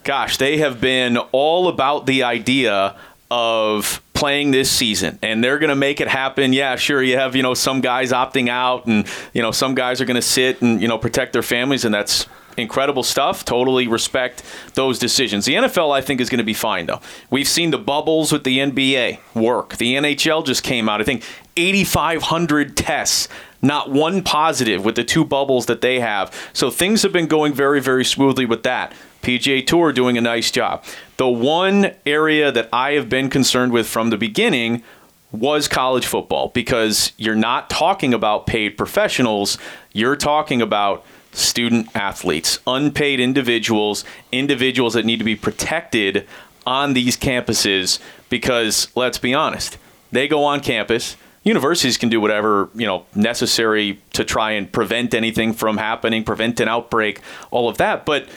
gosh, 0.04 0.38
they 0.38 0.58
have 0.58 0.80
been 0.80 1.18
all 1.18 1.68
about 1.68 2.06
the 2.06 2.24
idea 2.24 2.96
of 3.32 4.02
playing 4.14 4.52
this 4.52 4.72
season 4.72 5.18
and 5.22 5.44
they're 5.44 5.58
going 5.58 5.70
to 5.70 5.76
make 5.76 6.00
it 6.00 6.08
happen. 6.08 6.54
Yeah, 6.54 6.76
sure 6.76 7.02
you 7.02 7.18
have, 7.18 7.36
you 7.36 7.44
know, 7.44 7.54
some 7.54 7.82
guys 7.82 8.12
opting 8.12 8.50
out 8.50 8.86
and, 8.86 9.08
you 9.34 9.42
know, 9.42 9.52
some 9.52 9.74
guys 9.76 10.00
are 10.00 10.06
going 10.06 10.16
to 10.16 10.22
sit 10.22 10.62
and, 10.62 10.82
you 10.82 10.88
know, 10.88 10.98
protect 10.98 11.34
their 11.34 11.44
families 11.44 11.86
and 11.86 11.94
that's 11.94 12.28
incredible 12.58 13.04
stuff. 13.04 13.46
Totally 13.46 13.88
respect 13.88 14.44
those 14.74 15.00
decisions. 15.00 15.46
The 15.46 15.56
NFL, 15.56 15.96
I 15.96 16.02
think, 16.02 16.22
is 16.22 16.30
going 16.30 16.40
to 16.40 16.44
be 16.44 16.54
fine, 16.54 16.86
though. 16.86 17.02
We've 17.30 17.48
seen 17.48 17.72
the 17.72 17.78
bubbles 17.78 18.32
with 18.32 18.44
the 18.44 18.60
NBA 18.60 19.20
work. 19.34 19.78
The 19.78 19.96
NHL 19.96 20.46
just 20.46 20.64
came 20.64 20.90
out, 20.90 21.02
I 21.02 21.04
think, 21.04 21.24
8,500 21.58 22.76
tests, 22.76 23.30
not 23.62 23.92
one 23.92 24.22
positive 24.24 24.84
with 24.84 24.96
the 24.96 25.04
two 25.04 25.24
bubbles 25.24 25.66
that 25.68 25.82
they 25.82 26.00
have. 26.00 26.34
So 26.54 26.70
things 26.70 27.02
have 27.04 27.14
been 27.14 27.28
going 27.28 27.54
very, 27.54 27.80
very 27.82 28.06
smoothly 28.06 28.46
with 28.46 28.64
that. 28.64 28.94
PGA 29.22 29.66
Tour 29.66 29.92
doing 29.92 30.18
a 30.18 30.22
nice 30.22 30.52
job. 30.52 30.84
The 31.18 31.28
one 31.28 31.96
area 32.06 32.52
that 32.52 32.70
I 32.72 32.92
have 32.92 33.10
been 33.10 33.30
concerned 33.30 33.72
with 33.72 33.88
from 33.88 34.12
the 34.12 34.18
beginning 34.18 34.84
was 35.32 35.68
college 35.68 36.06
football 36.06 36.50
because 36.50 37.12
you're 37.18 37.36
not 37.36 37.70
talking 37.70 38.14
about 38.14 38.46
paid 38.46 38.78
professionals, 38.78 39.58
you're 39.94 40.16
talking 40.16 40.62
about 40.62 41.06
student 41.38 41.90
athletes, 41.96 42.60
unpaid 42.66 43.20
individuals, 43.20 44.04
individuals 44.32 44.94
that 44.94 45.06
need 45.06 45.18
to 45.18 45.26
be 45.26 45.36
protected 45.36 46.28
on 46.66 46.94
these 46.94 47.16
campuses 47.16 48.00
because 48.30 48.88
let's 48.96 49.18
be 49.18 49.34
honest, 49.34 49.78
they 50.12 50.28
go 50.28 50.44
on 50.44 50.60
campus 50.60 51.16
universities 51.46 51.98
can 51.98 52.10
do 52.10 52.20
whatever 52.20 52.70
you 52.76 52.86
know 52.86 53.06
necessary 53.16 54.02
to 54.12 54.26
try 54.26 54.52
and 54.52 54.70
prevent 54.70 55.14
anything 55.14 55.54
from 55.54 55.78
happening, 55.78 56.26
prevent 56.26 56.60
an 56.60 56.68
outbreak, 56.68 57.22
all 57.52 57.70
of 57.70 57.78
that. 57.78 58.06
But 58.06 58.28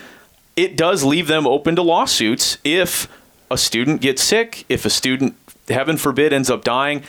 it 0.55 0.77
does 0.77 1.03
leave 1.03 1.27
them 1.27 1.47
open 1.47 1.75
to 1.77 1.83
lawsuits 1.83 2.59
if 2.63 3.09
a 3.51 3.59
student 3.59 4.01
gets 4.01 4.23
sick, 4.23 4.65
if 4.69 4.85
a 4.85 4.91
student, 4.91 5.35
heaven 5.69 5.97
forbid, 5.97 6.33
ends 6.33 6.51
up 6.51 6.63
dying. 6.63 7.03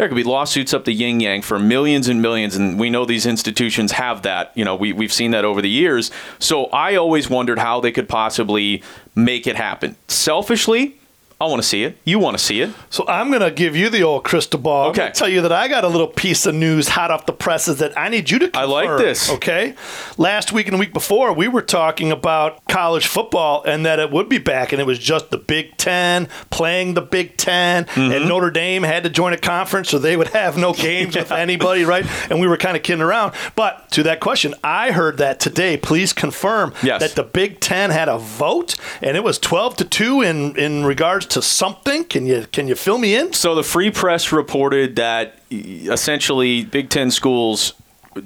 There 0.00 0.08
could 0.08 0.14
be 0.14 0.24
lawsuits 0.24 0.72
up 0.72 0.86
the 0.86 0.94
yin 0.94 1.20
yang 1.20 1.42
for 1.42 1.58
millions 1.58 2.08
and 2.08 2.22
millions, 2.22 2.56
and 2.56 2.80
we 2.80 2.88
know 2.88 3.04
these 3.04 3.26
institutions 3.26 3.92
have 3.92 4.22
that. 4.22 4.50
You 4.54 4.64
know, 4.64 4.74
we, 4.74 4.94
we've 4.94 5.12
seen 5.12 5.32
that 5.32 5.44
over 5.44 5.60
the 5.60 5.68
years. 5.68 6.10
So 6.38 6.68
I 6.68 6.96
always 6.96 7.28
wondered 7.28 7.58
how 7.58 7.80
they 7.80 7.92
could 7.92 8.08
possibly 8.08 8.82
make 9.14 9.46
it 9.46 9.56
happen. 9.56 9.96
Selfishly, 10.08 10.96
I 11.40 11.46
want 11.46 11.62
to 11.62 11.66
see 11.68 11.84
it. 11.84 11.96
You 12.04 12.18
want 12.18 12.36
to 12.36 12.44
see 12.44 12.60
it. 12.60 12.70
So 12.90 13.06
I'm 13.08 13.28
going 13.30 13.40
to 13.40 13.50
give 13.50 13.74
you 13.74 13.88
the 13.88 14.02
old 14.02 14.24
crystal 14.24 14.60
ball. 14.60 14.90
Okay. 14.90 15.10
Tell 15.14 15.28
you 15.28 15.40
that 15.40 15.52
I 15.52 15.68
got 15.68 15.84
a 15.84 15.88
little 15.88 16.06
piece 16.06 16.44
of 16.44 16.54
news 16.54 16.88
hot 16.88 17.10
off 17.10 17.24
the 17.24 17.32
presses 17.32 17.78
that 17.78 17.96
I 17.96 18.08
need 18.10 18.30
you 18.30 18.38
to 18.40 18.46
confirm. 18.48 18.62
I 18.62 18.72
like 18.72 18.98
this. 18.98 19.30
Okay. 19.30 19.74
Last 20.18 20.52
week 20.52 20.66
and 20.66 20.74
the 20.74 20.78
week 20.78 20.92
before, 20.92 21.32
we 21.32 21.48
were 21.48 21.62
talking 21.62 22.12
about 22.12 22.62
college 22.68 23.06
football 23.06 23.62
and 23.64 23.86
that 23.86 23.98
it 23.98 24.10
would 24.10 24.28
be 24.28 24.36
back, 24.38 24.72
and 24.72 24.80
it 24.80 24.84
was 24.86 24.98
just 24.98 25.30
the 25.30 25.38
Big 25.38 25.76
Ten 25.78 26.28
playing 26.50 26.94
the 26.94 27.00
Big 27.02 27.36
10 27.36 27.60
Mm-hmm. 27.60 28.12
and 28.12 28.28
Notre 28.28 28.50
Dame 28.50 28.82
had 28.82 29.02
to 29.04 29.10
join 29.10 29.32
a 29.32 29.38
conference, 29.38 29.88
so 29.88 29.98
they 29.98 30.16
would 30.16 30.28
have 30.28 30.56
no 30.58 30.72
games 30.74 31.16
with 31.16 31.32
anybody, 31.32 31.84
right? 31.84 32.04
And 32.30 32.40
we 32.40 32.46
were 32.46 32.56
kind 32.56 32.76
of 32.76 32.82
kidding 32.82 33.02
around. 33.02 33.32
But 33.56 33.90
to 33.92 34.02
that 34.04 34.20
question, 34.20 34.54
I 34.62 34.90
heard 34.92 35.16
that 35.18 35.40
today. 35.40 35.76
Please 35.76 36.12
confirm 36.12 36.74
Yes. 36.82 37.00
that 37.00 37.14
the 37.16 37.22
Big 37.22 37.60
Ten 37.60 37.90
had 37.90 38.08
a 38.08 38.18
vote, 38.18 38.74
and 39.00 39.16
it 39.16 39.24
was 39.24 39.38
12 39.38 39.76
to 39.78 39.84
two 39.84 40.20
in 40.20 40.56
in 40.56 40.84
regards 40.84 41.26
to 41.30 41.42
something. 41.42 42.04
Can 42.04 42.26
you 42.26 42.46
can 42.52 42.68
you 42.68 42.74
fill 42.74 42.98
me 42.98 43.14
in? 43.14 43.32
So 43.32 43.54
the 43.54 43.62
Free 43.62 43.90
Press 43.90 44.32
reported 44.32 44.96
that 44.96 45.38
essentially 45.50 46.64
Big 46.64 46.90
Ten 46.90 47.10
schools 47.10 47.74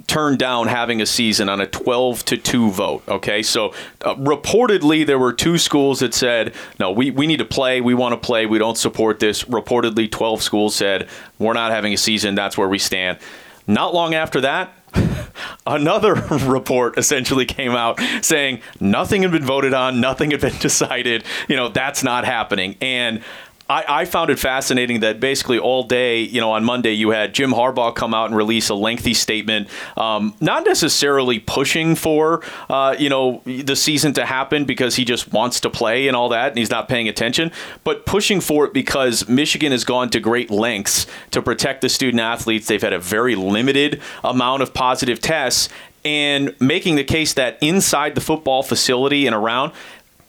turned 0.06 0.38
down 0.38 0.66
having 0.66 1.02
a 1.02 1.06
season 1.06 1.48
on 1.48 1.60
a 1.60 1.66
12 1.66 2.24
to 2.24 2.36
2 2.36 2.70
vote. 2.70 3.02
Okay, 3.06 3.42
so 3.42 3.74
uh, 4.02 4.14
reportedly 4.14 5.06
there 5.06 5.18
were 5.18 5.32
two 5.32 5.58
schools 5.58 6.00
that 6.00 6.14
said, 6.14 6.54
no, 6.80 6.90
we, 6.90 7.10
we 7.10 7.26
need 7.26 7.36
to 7.36 7.44
play, 7.44 7.82
we 7.82 7.92
want 7.92 8.12
to 8.12 8.26
play, 8.26 8.46
we 8.46 8.58
don't 8.58 8.78
support 8.78 9.20
this. 9.20 9.44
Reportedly 9.44 10.10
12 10.10 10.42
schools 10.42 10.74
said, 10.74 11.08
we're 11.38 11.52
not 11.52 11.70
having 11.70 11.92
a 11.92 11.98
season, 11.98 12.34
that's 12.34 12.56
where 12.56 12.68
we 12.68 12.78
stand. 12.78 13.18
Not 13.66 13.92
long 13.92 14.14
after 14.14 14.40
that, 14.40 14.74
another 15.66 16.14
report 16.46 16.98
essentially 16.98 17.44
came 17.44 17.72
out 17.72 18.00
saying 18.22 18.60
nothing 18.80 19.22
had 19.22 19.32
been 19.32 19.44
voted 19.44 19.74
on, 19.74 20.00
nothing 20.00 20.30
had 20.30 20.40
been 20.40 20.56
decided. 20.60 21.24
You 21.48 21.56
know, 21.56 21.68
that's 21.68 22.02
not 22.02 22.24
happening. 22.24 22.76
And 22.80 23.22
I, 23.68 23.84
I 23.88 24.04
found 24.04 24.30
it 24.30 24.38
fascinating 24.38 25.00
that 25.00 25.20
basically 25.20 25.58
all 25.58 25.84
day, 25.84 26.20
you 26.20 26.40
know, 26.40 26.52
on 26.52 26.64
Monday, 26.64 26.92
you 26.92 27.10
had 27.10 27.32
Jim 27.32 27.50
Harbaugh 27.50 27.94
come 27.94 28.12
out 28.12 28.26
and 28.26 28.36
release 28.36 28.68
a 28.68 28.74
lengthy 28.74 29.14
statement, 29.14 29.68
um, 29.96 30.34
not 30.40 30.64
necessarily 30.64 31.38
pushing 31.38 31.94
for, 31.94 32.42
uh, 32.68 32.94
you 32.98 33.08
know, 33.08 33.40
the 33.46 33.74
season 33.74 34.12
to 34.14 34.26
happen 34.26 34.66
because 34.66 34.96
he 34.96 35.04
just 35.04 35.32
wants 35.32 35.60
to 35.60 35.70
play 35.70 36.08
and 36.08 36.16
all 36.16 36.28
that, 36.28 36.48
and 36.48 36.58
he's 36.58 36.70
not 36.70 36.88
paying 36.88 37.08
attention, 37.08 37.50
but 37.84 38.04
pushing 38.04 38.40
for 38.40 38.66
it 38.66 38.74
because 38.74 39.28
Michigan 39.28 39.72
has 39.72 39.84
gone 39.84 40.10
to 40.10 40.20
great 40.20 40.50
lengths 40.50 41.06
to 41.30 41.40
protect 41.40 41.80
the 41.80 41.88
student 41.88 42.20
athletes. 42.20 42.66
They've 42.66 42.82
had 42.82 42.92
a 42.92 42.98
very 42.98 43.34
limited 43.34 44.02
amount 44.22 44.62
of 44.62 44.74
positive 44.74 45.20
tests, 45.20 45.70
and 46.04 46.54
making 46.60 46.96
the 46.96 47.04
case 47.04 47.32
that 47.32 47.56
inside 47.62 48.14
the 48.14 48.20
football 48.20 48.62
facility 48.62 49.26
and 49.26 49.34
around, 49.34 49.72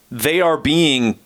they 0.09 0.39
are 0.39 0.55
being 0.55 1.19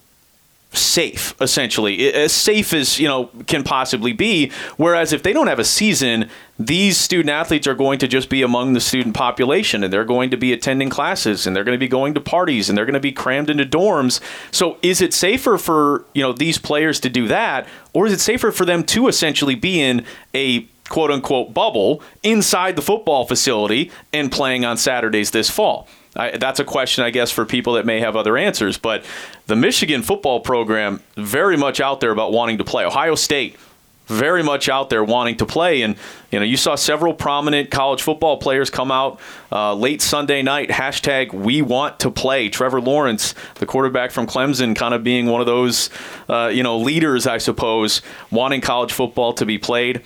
safe 0.72 1.34
essentially. 1.42 2.14
As 2.14 2.32
safe 2.32 2.74
as 2.74 3.00
you 3.00 3.08
know 3.08 3.30
can 3.48 3.64
possibly 3.64 4.14
be. 4.14 4.52
Whereas 4.78 5.14
if 5.14 5.24
they 5.24 5.34
don't 5.34 5.48
have 5.48 5.60
a 5.60 5.64
season 5.64 6.30
these 6.62 6.98
student 6.98 7.30
athletes 7.30 7.66
are 7.68 7.74
going 7.74 7.98
to 8.00 8.08
just 8.08 8.30
be 8.30 8.42
among 8.42 8.74
the 8.74 8.82
student 8.82 9.16
population 9.16 9.82
and 9.82 9.94
they're 9.94 10.04
going 10.04 10.30
to 10.30 10.36
be 10.36 10.52
attending 10.52 10.90
classes 10.90 11.48
and 11.48 11.56
they're 11.56 11.64
going 11.64 11.78
to 11.78 11.80
be 11.80 11.88
going 11.88 12.14
to 12.14 12.20
parties 12.20 12.68
and 12.68 12.78
they're 12.78 12.86
going 12.86 12.94
to 12.94 13.00
be 13.00 13.14
crammed 13.14 13.50
into 13.50 13.64
dorms. 13.64 14.20
So 14.52 14.78
is 14.82 15.02
it 15.02 15.14
safer 15.14 15.58
for 15.58 16.06
you 16.14 16.22
know 16.22 16.34
these 16.34 16.58
players 16.58 17.00
to 17.00 17.10
do 17.10 17.28
that 17.30 17.68
or 17.94 18.06
is 18.06 18.14
it 18.14 18.20
safer 18.20 18.52
for 18.52 18.66
them 18.66 18.84
to 18.84 19.08
essentially 19.08 19.56
be 19.56 19.80
in 19.82 20.06
a 20.36 20.68
quote 20.90 21.12
unquote 21.12 21.54
bubble 21.54 22.04
inside 22.22 22.76
the 22.76 22.82
football 22.82 23.26
facility 23.26 23.90
and 24.12 24.32
playing 24.32 24.66
on 24.66 24.78
Saturdays 24.78 25.32
this 25.32 25.50
fall 25.50 25.88
I, 26.20 26.38
that's 26.38 26.60
a 26.60 26.66
question, 26.66 27.04
I 27.04 27.12
guess, 27.12 27.32
for 27.32 27.46
people 27.46 27.74
that 27.74 27.86
may 27.86 28.02
have 28.02 28.16
other 28.16 28.38
answers. 28.38 28.78
But 28.78 29.06
the 29.48 29.56
Michigan 29.56 30.04
football 30.04 30.42
program 30.42 31.02
very 31.16 31.56
much 31.56 31.80
out 31.80 32.02
there 32.02 32.12
about 32.12 32.34
wanting 32.34 32.58
to 32.58 32.64
play. 32.66 32.86
Ohio 32.86 33.16
State 33.16 33.56
very 34.10 34.42
much 34.42 34.68
out 34.68 34.90
there 34.90 35.04
wanting 35.04 35.38
to 35.38 35.46
play, 35.46 35.84
and 35.84 35.96
you 36.32 36.40
know 36.40 36.46
you 36.46 36.58
saw 36.58 36.76
several 36.76 37.14
prominent 37.14 37.70
college 37.70 38.02
football 38.02 38.38
players 38.38 38.72
come 38.72 38.92
out 38.92 39.20
uh, 39.52 39.74
late 39.76 40.02
Sunday 40.02 40.42
night. 40.42 40.70
Hashtag 40.70 41.32
We 41.32 41.62
Want 41.62 42.00
to 42.00 42.10
Play. 42.12 42.50
Trevor 42.50 42.82
Lawrence, 42.82 43.36
the 43.56 43.68
quarterback 43.68 44.10
from 44.10 44.26
Clemson, 44.26 44.76
kind 44.76 44.96
of 44.96 45.04
being 45.04 45.28
one 45.28 45.42
of 45.42 45.48
those 45.48 45.92
uh, 46.28 46.48
you 46.48 46.64
know 46.64 46.80
leaders, 46.80 47.28
I 47.28 47.38
suppose, 47.38 48.02
wanting 48.32 48.62
college 48.62 48.92
football 48.92 49.32
to 49.34 49.46
be 49.46 49.60
played. 49.60 50.02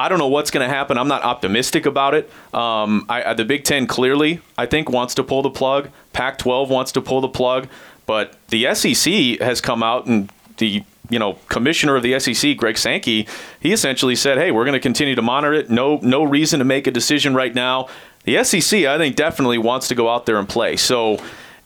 I 0.00 0.08
don't 0.08 0.18
know 0.18 0.28
what's 0.28 0.50
going 0.50 0.66
to 0.66 0.74
happen. 0.74 0.96
I'm 0.96 1.08
not 1.08 1.22
optimistic 1.22 1.84
about 1.84 2.14
it. 2.14 2.30
Um, 2.54 3.04
I, 3.10 3.34
the 3.34 3.44
Big 3.44 3.64
Ten 3.64 3.86
clearly, 3.86 4.40
I 4.56 4.64
think, 4.64 4.88
wants 4.88 5.14
to 5.16 5.22
pull 5.22 5.42
the 5.42 5.50
plug. 5.50 5.90
Pac-12 6.14 6.70
wants 6.70 6.92
to 6.92 7.02
pull 7.02 7.20
the 7.20 7.28
plug, 7.28 7.68
but 8.06 8.34
the 8.48 8.74
SEC 8.74 9.40
has 9.40 9.60
come 9.60 9.82
out 9.82 10.06
and 10.06 10.32
the 10.56 10.82
you 11.10 11.18
know 11.18 11.34
commissioner 11.48 11.96
of 11.96 12.02
the 12.02 12.18
SEC, 12.18 12.56
Greg 12.56 12.78
Sankey, 12.78 13.28
he 13.60 13.72
essentially 13.72 14.16
said, 14.16 14.38
"Hey, 14.38 14.50
we're 14.50 14.64
going 14.64 14.72
to 14.72 14.80
continue 14.80 15.14
to 15.14 15.22
monitor 15.22 15.52
it. 15.52 15.68
No, 15.68 15.98
no 16.02 16.22
reason 16.22 16.60
to 16.60 16.64
make 16.64 16.86
a 16.86 16.90
decision 16.90 17.34
right 17.34 17.54
now." 17.54 17.88
The 18.24 18.42
SEC, 18.42 18.84
I 18.86 18.96
think, 18.96 19.16
definitely 19.16 19.58
wants 19.58 19.88
to 19.88 19.94
go 19.94 20.08
out 20.08 20.24
there 20.24 20.38
and 20.38 20.48
play. 20.48 20.76
So 20.76 21.18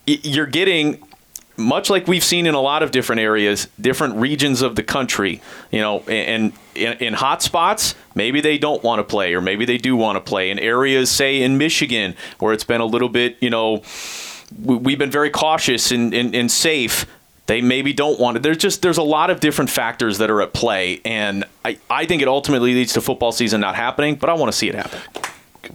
you're 0.07 0.47
getting 0.47 1.03
much 1.57 1.89
like 1.91 2.07
we've 2.09 2.25
seen 2.25 2.47
in 2.47 2.55
a 2.55 2.61
lot 2.61 2.83
of 2.83 2.91
different 2.91 3.21
areas, 3.21 3.69
different 3.81 4.17
regions 4.17 4.61
of 4.63 4.75
the 4.77 4.83
country, 4.83 5.41
you 5.71 5.81
know, 5.81 6.01
and 6.09 6.53
in, 6.75 6.93
in 6.95 7.15
hot 7.15 7.43
spots, 7.43 7.95
maybe 8.15 8.41
they 8.41 8.59
don't 8.59 8.83
want 8.83 8.99
to 8.99 9.05
play, 9.05 9.35
or 9.35 9.41
maybe 9.41 9.65
they 9.65 9.79
do 9.79 9.95
want 9.97 10.17
to 10.17 10.21
play. 10.21 10.51
In 10.51 10.59
areas, 10.59 11.11
say 11.11 11.43
in 11.43 11.57
Michigan, 11.59 12.17
where 12.39 12.53
it's 12.53 12.65
been 12.65 12.81
a 12.81 12.87
little 12.87 13.09
bit, 13.09 13.37
you 13.41 13.51
know, 13.51 13.83
we- 14.63 14.77
we've 14.77 14.99
been 14.99 15.11
very 15.11 15.31
cautious 15.31 15.91
and, 15.91 16.13
and, 16.13 16.35
and 16.35 16.51
safe. 16.51 17.07
They 17.47 17.61
maybe 17.61 17.93
don't 17.93 18.19
want 18.19 18.39
it. 18.39 18.43
There's 18.43 18.57
just 18.57 18.81
there's 18.81 18.97
a 18.97 19.03
lot 19.03 19.29
of 19.29 19.39
different 19.39 19.71
factors 19.71 20.17
that 20.19 20.31
are 20.31 20.41
at 20.41 20.55
play, 20.55 21.03
and 21.05 21.45
I, 21.65 21.79
I 21.91 22.07
think 22.07 22.23
it 22.23 22.29
ultimately 22.29 22.73
leads 22.75 22.95
to 22.95 23.03
football 23.03 23.33
season 23.33 23.61
not 23.61 23.75
happening. 23.75 24.15
But 24.15 24.31
I 24.31 24.33
want 24.33 24.51
to 24.51 24.57
see 24.57 24.69
it 24.71 24.75
happen. 24.75 24.99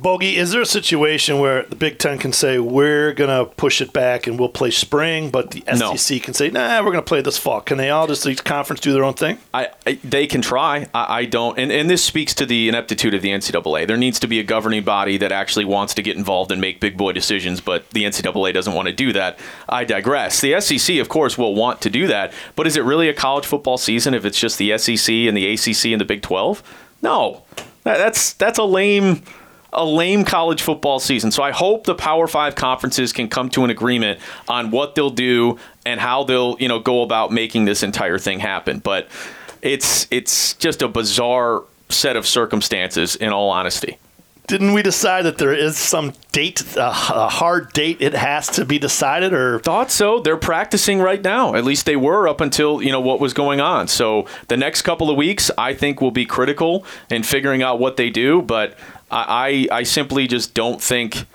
Bogey, 0.02 0.38
is 0.38 0.52
there 0.52 0.62
a 0.62 0.66
situation 0.66 1.40
where 1.40 1.64
the 1.64 1.76
Big 1.76 2.00
Ten 2.00 2.18
can 2.18 2.32
say 2.32 2.58
we're 2.58 3.12
going 3.14 3.30
to 3.30 3.52
push 3.56 3.82
it 3.82 3.92
back 3.92 4.28
and 4.28 4.40
we'll 4.40 4.48
play 4.48 4.72
spring, 4.72 5.30
but 5.30 5.52
the 5.52 5.62
No. 5.78 5.94
SEC 5.96 6.22
can 6.24 6.34
say, 6.34 6.50
nah, 6.50 6.78
we're 6.80 6.92
going 6.92 7.04
to 7.04 7.08
play 7.08 7.22
this 7.22 7.38
fall? 7.38 7.60
Can 7.60 7.78
they 7.78 7.90
all 7.90 8.08
just 8.08 8.26
each 8.26 8.44
conference 8.46 8.80
do 8.80 8.94
their 8.94 9.04
own 9.04 9.14
thing? 9.16 9.40
I, 9.54 9.68
I 9.86 10.00
they 10.04 10.26
can 10.26 10.42
try. 10.42 10.88
I, 10.94 11.20
I 11.20 11.26
don't, 11.26 11.60
and, 11.60 11.70
and 11.70 11.90
this 11.90 12.02
speaks 12.04 12.34
to 12.36 12.46
the 12.46 12.70
ineptitude 12.70 13.14
of 13.14 13.22
the 13.22 13.30
NCAA. 13.30 13.88
There 13.88 13.98
needs 13.98 14.20
to 14.22 14.28
be 14.28 14.40
a 14.40 14.44
governing 14.44 14.84
body 14.84 15.18
that 15.18 15.34
actually 15.34 15.66
wants 15.66 15.94
to 15.96 16.02
get 16.02 16.16
involved 16.16 16.52
and 16.52 16.62
make 16.62 16.80
big 16.80 16.96
boy 16.96 17.12
decisions, 17.12 17.60
but 17.60 17.90
the 17.90 18.06
NCAA 18.06 18.54
doesn't 18.54 18.74
want 18.74 18.88
to 18.88 18.94
do 18.94 19.12
that. 19.14 19.38
I 19.68 19.84
digress. 19.84 20.40
The 20.40 20.62
SEC, 20.62 20.98
of 21.00 21.10
course, 21.10 21.38
will 21.38 21.56
want 21.56 21.82
to 21.82 21.90
do 21.90 22.08
that, 22.08 22.32
but 22.56 22.68
is 22.68 22.78
it 22.78 22.86
really 22.86 23.10
a 23.10 23.14
college 23.14 23.46
football 23.46 23.78
season 23.78 24.14
if 24.14 24.24
it's 24.24 24.40
just 24.40 24.58
the 24.60 24.78
SEC 24.78 25.14
and 25.14 25.36
the 25.36 25.52
ACC 25.54 25.88
and 25.88 26.00
the 26.00 26.06
Big 26.06 26.22
Twelve? 26.22 26.64
No, 27.02 27.44
That- 27.84 27.98
that's 27.98 28.32
that's 28.34 28.60
a 28.60 28.64
lame. 28.64 29.24
A 29.72 29.86
lame 29.86 30.26
college 30.26 30.62
football 30.62 31.00
season. 31.00 31.32
So 31.32 31.44
I 31.44 31.52
hope 31.52 31.86
the 31.86 31.96
Power 31.96 32.28
Five 32.28 32.56
conferences 32.56 33.14
can 33.14 33.28
come 33.30 33.50
to 33.50 33.64
an 33.64 33.70
agreement 33.70 34.20
on 34.48 34.72
what 34.72 34.96
they'll 34.96 35.10
do 35.10 35.60
and 35.86 36.00
how 36.00 36.24
they'll, 36.24 36.58
you 36.60 36.68
know, 36.68 36.80
go 36.80 37.04
about 37.04 37.32
making 37.32 37.66
this 37.66 37.84
entire 37.84 38.18
thing 38.18 38.40
happen. 38.40 38.80
But 38.80 39.08
it's 39.62 40.08
it's 40.12 40.54
just 40.56 40.82
a 40.82 40.88
bizarre 40.88 41.64
set 41.90 42.16
of 42.16 42.26
circumstances 42.26 43.16
in 43.16 43.30
all 43.30 43.50
honesty. 43.50 43.98
Didn't 44.48 44.74
we 44.74 44.82
decide 44.82 45.26
that 45.26 45.38
there 45.38 45.54
is 45.54 45.78
some 45.78 46.14
date, 46.32 46.64
a 46.76 46.88
a 46.88 47.30
hard 47.30 47.72
date 47.72 47.98
it 48.00 48.14
has 48.14 48.48
to 48.48 48.66
be 48.66 48.80
decided, 48.80 49.32
or? 49.32 49.60
Thought 49.60 49.92
so. 49.92 50.22
They're 50.22 50.38
practicing 50.38 51.00
right 51.00 51.22
now. 51.22 51.54
At 51.54 51.66
least 51.66 51.86
they 51.86 51.96
were 51.96 52.28
up 52.28 52.42
until 52.42 52.82
you 52.82 52.92
know 52.92 53.00
what 53.00 53.20
was 53.20 53.34
going 53.36 53.62
on. 53.62 53.88
So 53.88 54.26
the 54.48 54.58
next 54.58 54.82
couple 54.82 55.12
of 55.12 55.18
weeks 55.18 55.52
i 55.56 55.76
think 55.76 56.02
will 56.02 56.10
be 56.10 56.26
critical 56.26 56.84
in 57.12 57.22
figuring 57.22 57.62
out 57.62 57.80
what 57.80 57.98
they 57.98 58.10
do. 58.10 58.42
But 58.42 58.76
i 59.12 59.68
i, 59.72 59.80
I 59.80 59.84
simply 59.84 60.28
just 60.28 60.54
don't 60.54 60.82
think 60.82 61.26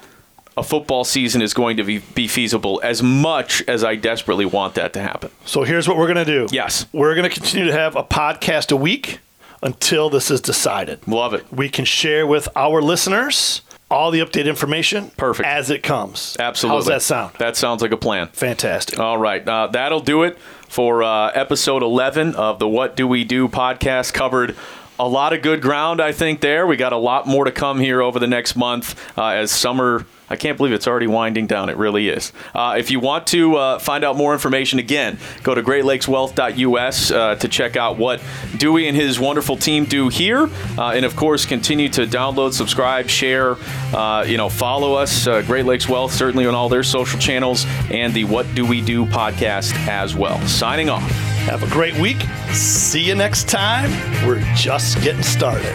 a 0.57 0.63
football 0.63 1.03
season 1.03 1.43
is 1.43 1.53
going 1.53 1.77
to 1.79 1.83
be, 1.85 1.99
be 1.99 2.29
feasible 2.29 2.81
as 2.85 3.03
much 3.03 3.63
as 3.67 3.83
i 3.83 3.97
desperately 3.97 4.45
want 4.47 4.75
that 4.77 4.93
to 4.93 5.01
happen 5.01 5.31
So 5.45 5.65
here's 5.65 5.89
what 5.89 5.97
we're 5.97 6.07
going 6.13 6.25
to 6.25 6.47
do. 6.47 6.47
Yes. 6.55 6.87
We're 6.93 7.15
going 7.17 7.29
to 7.29 7.35
continue 7.41 7.67
to 7.67 7.73
have 7.73 7.97
a 7.97 8.05
podcast 8.05 8.71
a 8.71 8.77
week 8.77 9.19
until 9.63 10.11
this 10.11 10.31
is 10.31 10.41
decided. 10.41 11.01
love 11.09 11.35
it 11.35 11.45
We 11.53 11.69
can 11.69 11.85
share 11.85 12.27
with 12.27 12.49
our 12.55 12.81
listeners 12.83 13.63
all 13.91 14.11
the 14.13 14.21
updated 14.21 14.47
information 14.47 15.11
Perfect. 15.17 15.47
as 15.49 15.71
it 15.71 15.83
comes. 15.83 16.37
absolutely 16.39 16.79
How's 16.79 16.87
that 16.87 17.03
sound? 17.03 17.35
that 17.39 17.57
sounds 17.57 17.83
like 17.83 17.91
a 17.93 17.97
plan 17.97 18.29
Fantastic. 18.29 18.99
All 19.01 19.19
right, 19.19 19.47
uh, 19.49 19.67
that'll 19.73 20.01
do 20.01 20.23
it 20.23 20.39
for 20.69 21.03
uh, 21.03 21.31
episode 21.35 21.83
11 21.83 22.35
of 22.37 22.59
the 22.61 22.69
What 22.69 22.95
Do 22.97 23.07
We 23.09 23.25
Do 23.25 23.49
podcast. 23.49 24.13
Covered 24.13 24.57
a 24.99 25.09
lot 25.09 25.33
of 25.33 25.43
good 25.43 25.61
ground, 25.61 26.01
I 26.01 26.13
think, 26.13 26.41
there. 26.41 26.67
We 26.67 26.77
got 26.77 26.93
a 26.93 26.97
lot 26.97 27.27
more 27.27 27.45
to 27.45 27.53
come 27.53 27.81
here 27.81 28.01
over 28.01 28.19
the 28.19 28.27
next 28.27 28.57
month 28.57 29.01
uh, 29.19 29.27
as 29.29 29.51
summer. 29.51 30.07
I 30.29 30.37
can't 30.37 30.57
believe 30.57 30.73
it's 30.73 30.87
already 30.87 31.07
winding 31.07 31.47
down. 31.47 31.69
It 31.69 31.77
really 31.77 32.09
is. 32.09 32.33
Uh, 32.55 32.77
if 32.79 32.91
you 32.91 32.99
want 32.99 33.27
to 33.29 33.57
uh, 33.57 33.79
find 33.79 34.05
out 34.05 34.17
more 34.17 34.33
information, 34.33 34.79
again, 34.79 35.19
go 35.43 35.55
to 35.55 35.63
greatlakeswealth.us 35.63 37.11
uh, 37.11 37.35
to 37.37 37.49
check 37.49 37.77
out 37.77 37.99
what 37.99 38.23
Dewey 38.57 38.89
and 38.89 38.97
his 38.97 39.21
wonderful 39.21 39.57
team 39.57 39.85
do 39.85 40.09
here. 40.09 40.49
Uh, 40.79 40.93
and 40.93 41.05
of 41.05 41.15
course, 41.15 41.45
continue 41.45 41.89
to 41.91 42.07
download, 42.07 42.55
subscribe, 42.55 43.09
share, 43.09 43.57
uh, 43.95 44.25
you 44.27 44.39
know, 44.39 44.49
follow 44.49 44.95
us, 44.95 45.25
Great 45.47 45.67
Lakes 45.67 45.89
Wealth, 45.89 46.13
certainly 46.13 46.47
on 46.47 46.55
all 46.55 46.69
their 46.69 46.85
social 46.85 47.21
channels, 47.21 47.67
and 47.91 48.15
the 48.15 48.25
What 48.25 48.53
Do 48.55 48.65
We 48.65 48.81
Do 48.81 49.05
podcast 49.07 49.75
as 49.87 50.15
well. 50.15 50.41
Signing 50.47 50.89
off. 50.89 51.34
Have 51.47 51.63
a 51.63 51.69
great 51.69 51.95
week. 51.99 52.23
See 52.53 53.03
you 53.03 53.15
next 53.15 53.49
time. 53.49 53.91
We're 54.27 54.41
just 54.55 55.01
getting 55.03 55.23
started. 55.23 55.75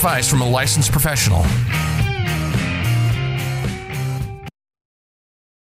advice 0.01 0.27
from 0.27 0.41
a 0.41 0.49
licensed 0.49 0.91
professional. 0.91 1.43